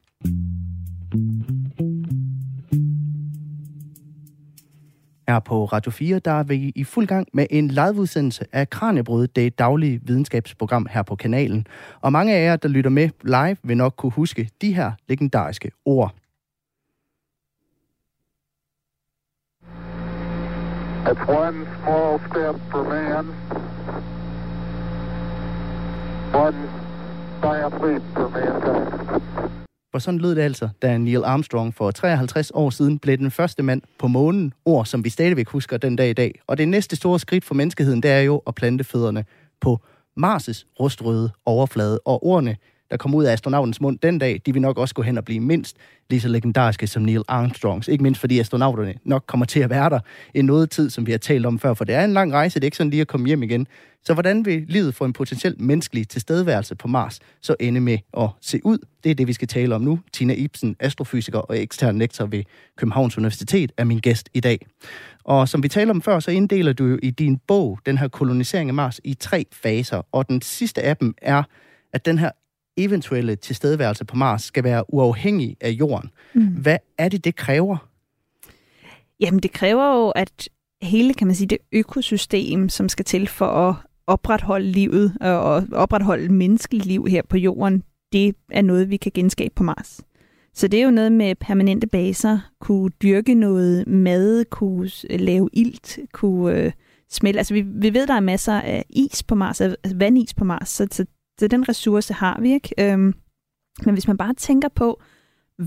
[5.28, 9.26] Her på Radio 4, der er vi i fuld gang med en liveudsendelse af Kranjebrud,
[9.26, 11.66] det daglige videnskabsprogram her på kanalen.
[12.00, 15.70] Og mange af jer, der lytter med live, vil nok kunne huske de her legendariske
[15.84, 16.14] ord.
[21.10, 23.26] It's one small step for man,
[26.44, 26.56] one
[27.42, 29.20] giant leap for mankind.
[29.92, 33.62] For sådan lød det altså, da Neil Armstrong for 53 år siden blev den første
[33.62, 34.52] mand på månen.
[34.64, 36.40] Ord, som vi stadigvæk husker den dag i dag.
[36.46, 39.24] Og det næste store skridt for menneskeheden, det er jo at plante fødderne
[39.60, 39.80] på
[40.20, 42.56] Mars' rustrøde overflade, og ordene,
[42.92, 45.24] der kom ud af astronautens mund den dag, de vil nok også gå hen og
[45.24, 45.76] blive mindst
[46.10, 47.88] lige så legendariske som Neil Armstrongs.
[47.88, 50.00] Ikke mindst fordi astronauterne nok kommer til at være der
[50.34, 52.54] i noget tid, som vi har talt om før, for det er en lang rejse,
[52.54, 53.66] det er ikke sådan lige at komme hjem igen.
[54.04, 58.28] Så hvordan vil livet for en potentielt menneskelig tilstedeværelse på Mars så ende med at
[58.40, 58.78] se ud?
[59.04, 60.00] Det er det, vi skal tale om nu.
[60.12, 62.44] Tina Ibsen, astrofysiker og ekstern lektor ved
[62.76, 64.66] Københavns Universitet, er min gæst i dag.
[65.24, 68.08] Og som vi talte om før, så inddeler du jo i din bog den her
[68.08, 71.42] kolonisering af Mars i tre faser, og den sidste af dem er,
[71.92, 72.30] at den her
[72.76, 76.10] eventuelle tilstedeværelse på Mars skal være uafhængig af jorden.
[76.34, 76.46] Mm.
[76.46, 77.88] Hvad er det, det kræver?
[79.20, 80.48] Jamen, det kræver jo, at
[80.82, 83.74] hele, kan man sige, det økosystem, som skal til for at
[84.06, 89.54] opretholde livet og opretholde menneskeligt liv her på jorden, det er noget, vi kan genskabe
[89.54, 90.00] på Mars.
[90.54, 95.98] Så det er jo noget med permanente baser, kunne dyrke noget mad, kunne lave ilt,
[96.12, 96.72] kunne øh,
[97.10, 97.38] smelte.
[97.38, 99.62] Altså vi, vi ved, der er masser af is på Mars,
[99.94, 101.04] vandis på Mars, så, så,
[101.38, 102.74] så den ressource har vi ikke.
[102.78, 103.14] Øhm,
[103.84, 105.02] men hvis man bare tænker på,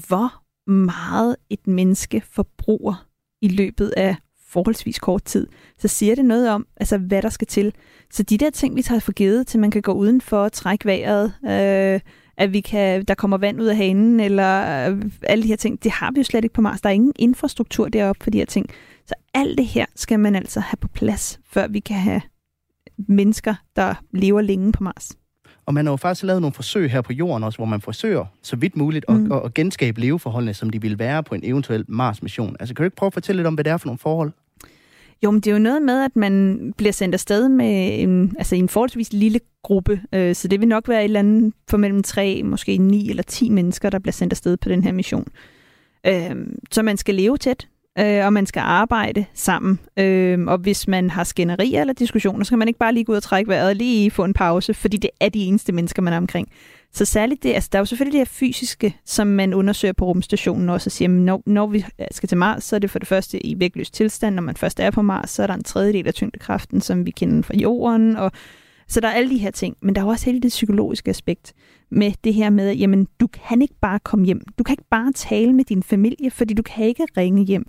[0.08, 3.08] hvor meget et menneske forbruger
[3.42, 4.16] i løbet af
[4.48, 5.48] forholdsvis kort tid,
[5.78, 7.74] så siger det noget om, altså, hvad der skal til.
[8.12, 10.86] Så de der ting, vi tager for givet, til man kan gå udenfor og trække
[10.86, 12.00] vejret, øh,
[12.38, 15.84] at vi kan, der kommer vand ud af hanen, eller øh, alle de her ting,
[15.84, 16.82] det har vi jo slet ikke på Mars.
[16.82, 18.70] Der er ingen infrastruktur deroppe for de her ting.
[19.08, 22.22] Så alt det her skal man altså have på plads, før vi kan have
[22.98, 25.18] mennesker, der lever længe på Mars.
[25.66, 28.26] Og man har jo faktisk lavet nogle forsøg her på jorden også, hvor man forsøger
[28.42, 29.32] så vidt muligt mm.
[29.32, 32.56] at, at genskabe leveforholdene, som de ville være på en eventuel Mars-mission.
[32.60, 34.32] Altså kan du ikke prøve at fortælle lidt om, hvad det er for nogle forhold?
[35.24, 38.56] Jo, men det er jo noget med, at man bliver sendt afsted med en, altså
[38.56, 40.02] en forholdsvis lille gruppe.
[40.14, 43.24] Øh, så det vil nok være et eller andet for mellem tre, måske ni eller
[43.24, 45.28] ti mennesker, der bliver sendt afsted på den her mission.
[46.08, 46.36] Øh,
[46.72, 47.68] så man skal leve tæt,
[48.00, 49.80] øh, og man skal arbejde sammen.
[49.98, 53.12] Øhm, og hvis man har skænderier eller diskussioner, så kan man ikke bare lige gå
[53.12, 56.02] ud og trække vejret og lige få en pause, fordi det er de eneste mennesker,
[56.02, 56.50] man er omkring.
[56.94, 60.06] Så særligt det, altså der er jo selvfølgelig det her fysiske, som man undersøger på
[60.06, 63.00] rumstationen også, og siger, at når, når vi skal til Mars, så er det for
[63.00, 64.36] det første i vægtløs tilstand.
[64.36, 67.12] Når man først er på Mars, så er der en tredjedel af tyngdekraften, som vi
[67.12, 68.32] kender fra jorden, og
[68.88, 71.54] så der er alle de her ting, men der er også hele det psykologiske aspekt
[71.92, 74.42] med det her med, at jamen, du kan ikke bare komme hjem.
[74.58, 77.66] Du kan ikke bare tale med din familie, fordi du kan ikke ringe hjem.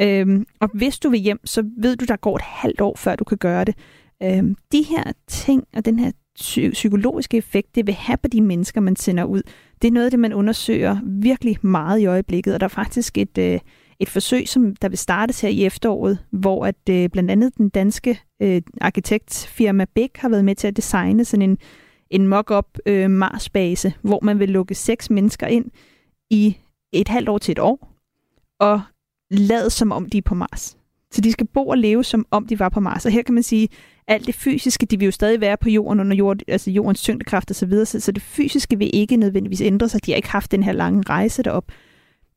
[0.00, 3.16] Øhm, og hvis du vil hjem, så ved du, der går et halvt år, før
[3.16, 3.74] du kan gøre det.
[4.22, 6.10] Øhm, de her ting og den her
[6.72, 9.42] psykologiske effekt, det vil have på de mennesker, man sender ud.
[9.82, 13.18] Det er noget af det, man undersøger virkelig meget i øjeblikket, og der er faktisk
[13.18, 13.58] et, øh,
[14.00, 17.68] et forsøg, som der vil startes her i efteråret, hvor at øh, blandt andet den
[17.68, 21.58] danske øh, arkitektfirma Bæk har været med til at designe sådan en,
[22.10, 25.70] en mock-up øh, Mars-base, hvor man vil lukke seks mennesker ind
[26.30, 26.56] i
[26.92, 27.96] et halvt år til et år,
[28.60, 28.82] og
[29.30, 30.76] lade som om de er på Mars.
[31.12, 33.06] Så de skal bo og leve, som om de var på Mars.
[33.06, 33.68] Og her kan man sige,
[34.06, 37.50] alt det fysiske, de vil jo stadig være på jorden under jord, altså jordens tyngdekraft
[37.50, 40.06] og så videre, så, så det fysiske vil ikke nødvendigvis ændre sig.
[40.06, 41.72] De har ikke haft den her lange rejse derop.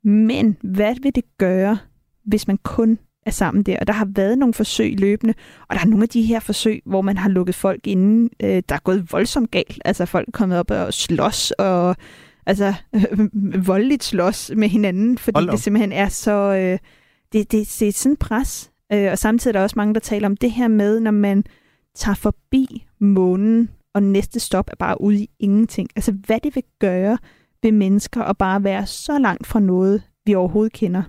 [0.04, 1.78] Men hvad vil det gøre,
[2.26, 3.80] hvis man kun er sammen der?
[3.80, 5.34] Og der har været nogle forsøg løbende,
[5.68, 8.64] og der er nogle af de her forsøg, hvor man har lukket folk inden, øh,
[8.70, 9.82] der er gået voldsomt galt.
[9.86, 11.96] Altså folk er kommet op og slås og
[12.46, 13.30] altså øh,
[13.68, 16.32] voldeligt slås med hinanden, fordi det simpelthen er så...
[16.32, 16.80] Øh,
[17.34, 18.72] det, det, det er sådan pres.
[18.94, 21.44] Øh, og samtidig er der også mange, der taler om det her med, når man
[21.96, 25.90] tager forbi månen, og næste stop er bare ude i ingenting.
[25.96, 27.18] Altså, hvad det vil gøre
[27.64, 31.04] ved mennesker at bare være så langt fra noget, vi overhovedet kender.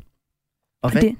[0.82, 1.16] Og, hvad, det,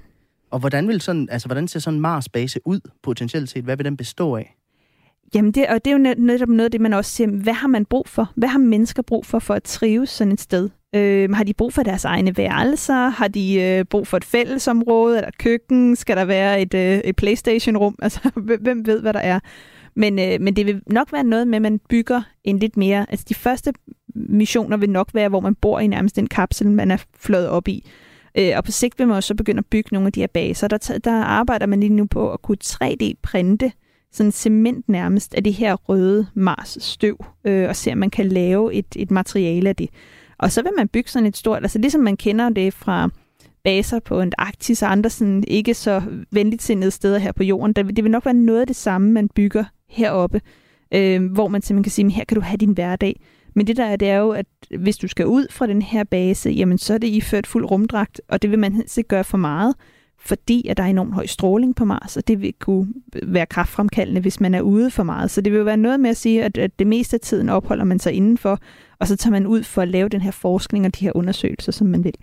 [0.55, 3.65] og hvordan, vil sådan, altså, hvordan ser sådan en Mars-base ud potentielt set?
[3.65, 4.57] Hvad vil den bestå af?
[5.35, 7.69] Jamen, det, og det er jo netop noget af det, man også siger, hvad har
[7.69, 8.33] man brug for?
[8.37, 10.71] Hvad har mennesker brug for for at trives sådan et sted?
[10.95, 13.09] Øh, har de brug for deres egne værelser?
[13.09, 15.17] Har de øh, brug for et fællesområde?
[15.17, 15.97] Eller køkken?
[15.97, 17.99] Skal der være et, øh, et Playstation-rum?
[18.03, 18.31] Altså,
[18.61, 19.41] hvem ved, hvad der er?
[19.95, 23.07] Men, øh, men det vil nok være noget med, at man bygger en lidt mere...
[23.11, 23.73] Altså, de første
[24.15, 27.69] missioner vil nok være, hvor man bor i nærmest en kapsel, man er fløjet op
[27.69, 27.87] i.
[28.39, 30.69] Øh, og på sigt vil man også begynde at bygge nogle af de her baser.
[30.69, 33.71] Der, der arbejder man lige nu på at kunne 3D-printe
[34.13, 38.29] sådan cement nærmest af det her røde Mars støv, øh, og se om man kan
[38.29, 39.91] lave et, et materiale af det.
[40.39, 43.11] Og så vil man bygge sådan et stort, altså ligesom man kender det fra
[43.65, 47.73] baser på Antarktis og andre sådan ikke så venligt sindede steder her på jorden.
[47.73, 50.41] Det vil nok være noget af det samme, man bygger heroppe,
[50.95, 53.21] øh, hvor man simpelthen kan sige, her kan du have din hverdag.
[53.55, 54.47] Men det der er, det er jo, at
[54.79, 58.21] hvis du skal ud fra den her base, jamen så er det iført fuld rumdragt,
[58.29, 59.75] og det vil man helst ikke gøre for meget,
[60.19, 64.21] fordi at der er enormt høj stråling på Mars, og det vil kunne være kraftfremkaldende,
[64.21, 65.31] hvis man er ude for meget.
[65.31, 67.49] Så det vil jo være noget med at sige, at, at det meste af tiden
[67.49, 68.59] opholder man sig indenfor,
[68.99, 71.73] og så tager man ud for at lave den her forskning og de her undersøgelser,
[71.73, 72.15] som man vil.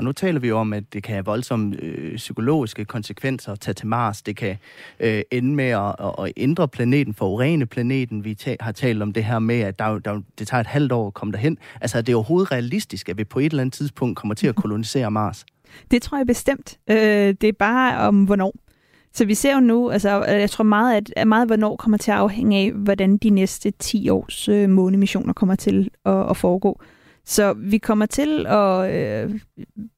[0.00, 3.60] Og nu taler vi jo om, at det kan have voldsomme øh, psykologiske konsekvenser at
[3.60, 4.22] tage til Mars.
[4.22, 4.56] Det kan
[5.00, 8.24] øh, ende med at, at ændre planeten, forurene planeten.
[8.24, 10.92] Vi ta- har talt om det her med, at der, der, det tager et halvt
[10.92, 11.58] år at komme derhen.
[11.80, 14.54] Altså, er det overhovedet realistisk, at vi på et eller andet tidspunkt kommer til at
[14.62, 15.44] kolonisere Mars?
[15.90, 16.78] Det tror jeg bestemt.
[16.90, 16.96] Øh,
[17.40, 18.54] det er bare om hvornår.
[19.12, 22.16] Så vi ser jo nu, altså jeg tror meget, at meget hvornår kommer til at
[22.16, 26.80] afhænge af, hvordan de næste 10 års øh, månemissioner kommer til at, at foregå.
[27.30, 29.40] Så vi kommer til at, øh,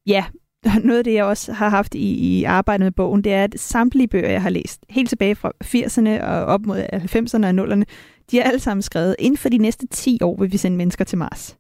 [0.07, 0.24] ja,
[0.85, 3.61] noget af det, jeg også har haft i, i arbejdet med bogen, det er, at
[3.61, 7.66] samtlige bøger, jeg har læst, helt tilbage fra 80'erne og op mod øh, 90'erne og
[7.66, 7.85] 0'erne,
[8.30, 11.05] de er alle sammen skrevet, inden for de næste 10 år vil vi sende mennesker
[11.05, 11.57] til Mars.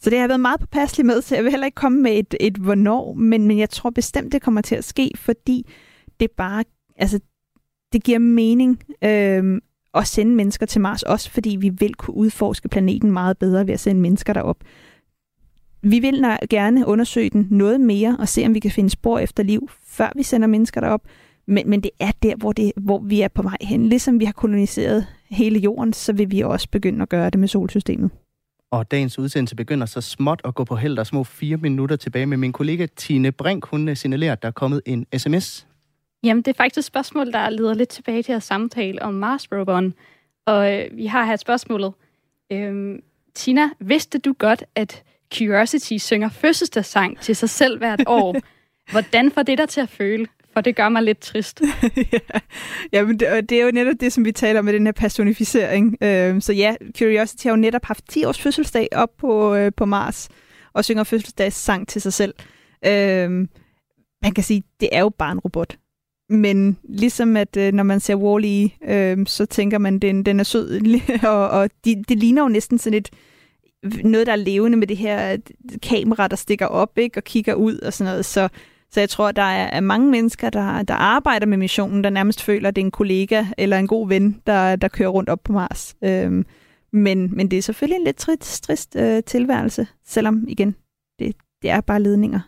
[0.00, 2.34] Så det har været meget påpasselig med, så jeg vil heller ikke komme med et,
[2.40, 5.70] et hvornår, men, men jeg tror bestemt, det kommer til at ske, fordi
[6.20, 6.64] det bare,
[6.96, 7.20] altså,
[7.92, 9.60] det giver mening øh,
[9.94, 13.74] at sende mennesker til Mars, også fordi vi vil kunne udforske planeten meget bedre ved
[13.74, 14.56] at sende mennesker derop.
[15.82, 19.42] Vi vil gerne undersøge den noget mere og se, om vi kan finde spor efter
[19.42, 21.02] liv, før vi sender mennesker derop.
[21.46, 23.88] Men, men det er der, hvor, det, hvor vi er på vej hen.
[23.88, 27.48] Ligesom vi har koloniseret hele jorden, så vil vi også begynde at gøre det med
[27.48, 28.10] solsystemet.
[28.70, 30.96] Og dagens udsendelse begynder så småt at gå på held.
[30.96, 33.66] Der er små fire minutter tilbage med min kollega Tine Brink.
[33.66, 35.66] Hun signalerer, at der er kommet en sms.
[36.24, 39.52] Jamen, det er faktisk et spørgsmål, der leder lidt tilbage til at samtale om Mars
[39.52, 39.94] roveren.
[40.46, 41.92] Og øh, vi har her et spørgsmålet.
[42.52, 43.02] Øhm,
[43.34, 45.02] Tina, vidste du godt, at
[45.34, 48.36] Curiosity synger fødselsdagssang til sig selv hvert år?
[48.90, 50.26] Hvordan får det dig til at føle?
[50.52, 51.62] For det gør mig lidt trist.
[52.92, 54.92] ja, men det, det er jo netop det, som vi taler om med den her
[54.92, 55.96] personificering.
[56.02, 59.84] Øhm, så ja, Curiosity har jo netop haft 10 års fødselsdag op på, øh, på
[59.84, 60.28] Mars,
[60.72, 62.34] og synger fødselsdagssang til sig selv.
[62.86, 63.48] Øhm,
[64.22, 65.76] man kan sige, det er jo bare en robot.
[66.28, 70.44] Men ligesom at øh, når man ser Wall-E, øh, så tænker man, den, den er
[70.44, 73.10] sød, og, og de, det ligner jo næsten sådan et,
[74.04, 75.36] noget, der er levende med det her
[75.82, 78.24] kamera, der stikker op ikke, og kigger ud og sådan noget.
[78.24, 78.48] Så,
[78.90, 82.68] så jeg tror, der er mange mennesker, der, der arbejder med missionen, der nærmest føler,
[82.68, 85.52] at det er en kollega eller en god ven, der, der kører rundt op på
[85.52, 85.96] Mars.
[86.04, 86.46] Øhm,
[86.92, 90.74] men, men det er selvfølgelig en lidt trist, trist øh, tilværelse, selvom igen,
[91.18, 92.40] det, det er bare ledninger.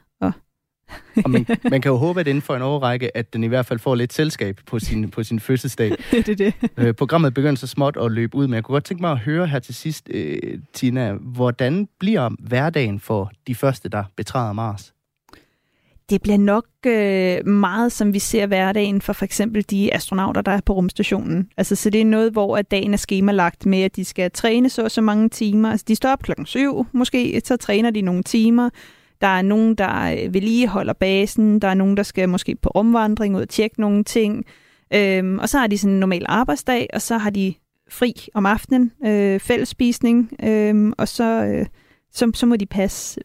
[1.16, 3.46] Og, og man, man kan jo håbe, at inden for en overrække, at den i
[3.46, 5.90] hvert fald får lidt selskab på sin, på sin fødselsdag.
[6.10, 6.54] det er det.
[6.76, 9.18] Øh, programmet begynder så småt at løbe ud, men jeg kunne godt tænke mig at
[9.18, 14.92] høre her til sidst, øh, Tina, hvordan bliver hverdagen for de første, der betræder Mars?
[16.10, 20.52] det bliver nok øh, meget, som vi ser hverdagen for for eksempel de astronauter, der
[20.52, 21.48] er på rumstationen.
[21.56, 24.68] Altså, så det er noget, hvor at dagen er skemalagt med, at de skal træne
[24.68, 25.70] så så mange timer.
[25.70, 28.70] Altså, de står op klokken syv, måske, så træner de nogle timer.
[29.20, 31.58] Der er nogen, der øh, vedligeholder basen.
[31.58, 34.44] Der er nogen, der skal måske på rumvandring ud og tjekke nogle ting.
[34.94, 37.54] Øhm, og så har de sådan en normal arbejdsdag, og så har de
[37.90, 41.66] fri om aftenen, øh, fællesspisning, øh, og så, øh,
[42.12, 43.20] så, så må de passe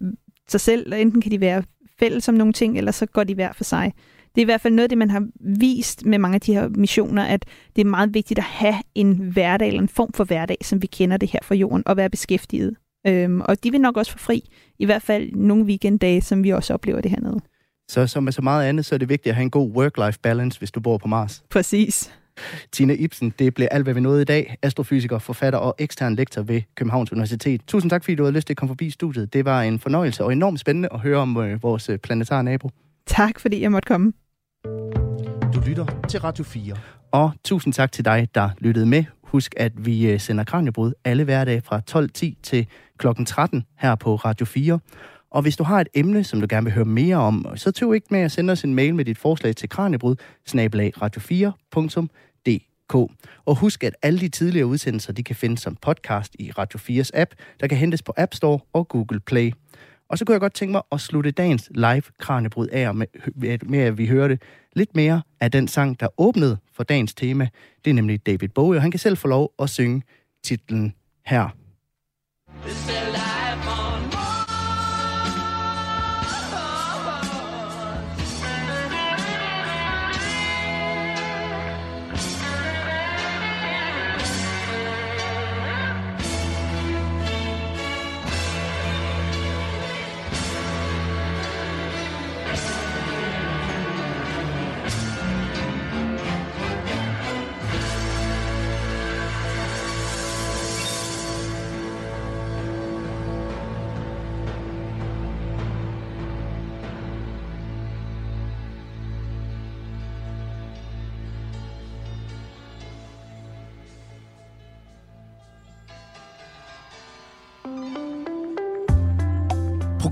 [0.47, 0.93] sig selv.
[0.93, 1.63] Enten kan de være
[1.99, 3.93] fælles om nogle ting, eller så går de hver for sig.
[4.35, 5.27] Det er i hvert fald noget af det, man har
[5.59, 9.13] vist med mange af de her missioner, at det er meget vigtigt at have en
[9.15, 12.09] hverdag, eller en form for hverdag, som vi kender det her fra jorden, og være
[12.09, 12.75] beskæftiget.
[13.07, 14.49] Øhm, og de vil nok også få fri,
[14.79, 17.39] i hvert fald nogle weekenddage, som vi også oplever det hernede.
[17.87, 20.19] Så som med så meget andet, så er det vigtigt at have en god work-life
[20.23, 21.43] balance, hvis du bor på Mars.
[21.49, 22.11] Præcis.
[22.71, 24.57] Tina Ibsen, det blev alt, hvad vi nåede i dag.
[24.61, 27.61] Astrofysiker, forfatter og ekstern lektor ved Københavns Universitet.
[27.67, 29.33] Tusind tak, fordi du havde lyst til at komme forbi studiet.
[29.33, 32.69] Det var en fornøjelse og enormt spændende at høre om øh, vores øh, planetare nabo.
[33.07, 34.13] Tak, fordi jeg måtte komme.
[35.53, 36.75] Du lytter til Radio 4.
[37.11, 39.03] Og tusind tak til dig, der lyttede med.
[39.23, 42.67] Husk, at vi øh, sender Kranjebrud alle hverdage fra 12.10 til
[42.97, 43.07] kl.
[43.25, 44.79] 13 her på Radio 4.
[45.29, 47.93] Og hvis du har et emne, som du gerne vil høre mere om, så tøv
[47.93, 50.15] ikke med at sende os en mail med dit forslag til kranjebrud,
[50.47, 52.95] radio4.dk.
[53.45, 57.09] Og husk, at alle de tidligere udsendelser, de kan findes som podcast i Radio 4's
[57.13, 59.51] app, der kan hentes på App Store og Google Play.
[60.09, 63.07] Og så kunne jeg godt tænke mig at slutte dagens live Kranjebrud af med,
[63.65, 64.39] med, at vi hørte
[64.75, 67.47] lidt mere af den sang, der åbnede for dagens tema.
[67.85, 70.01] Det er nemlig David Bowie, og han kan selv få lov at synge
[70.43, 70.93] titlen
[71.25, 71.64] her.
[72.65, 73.14] This is.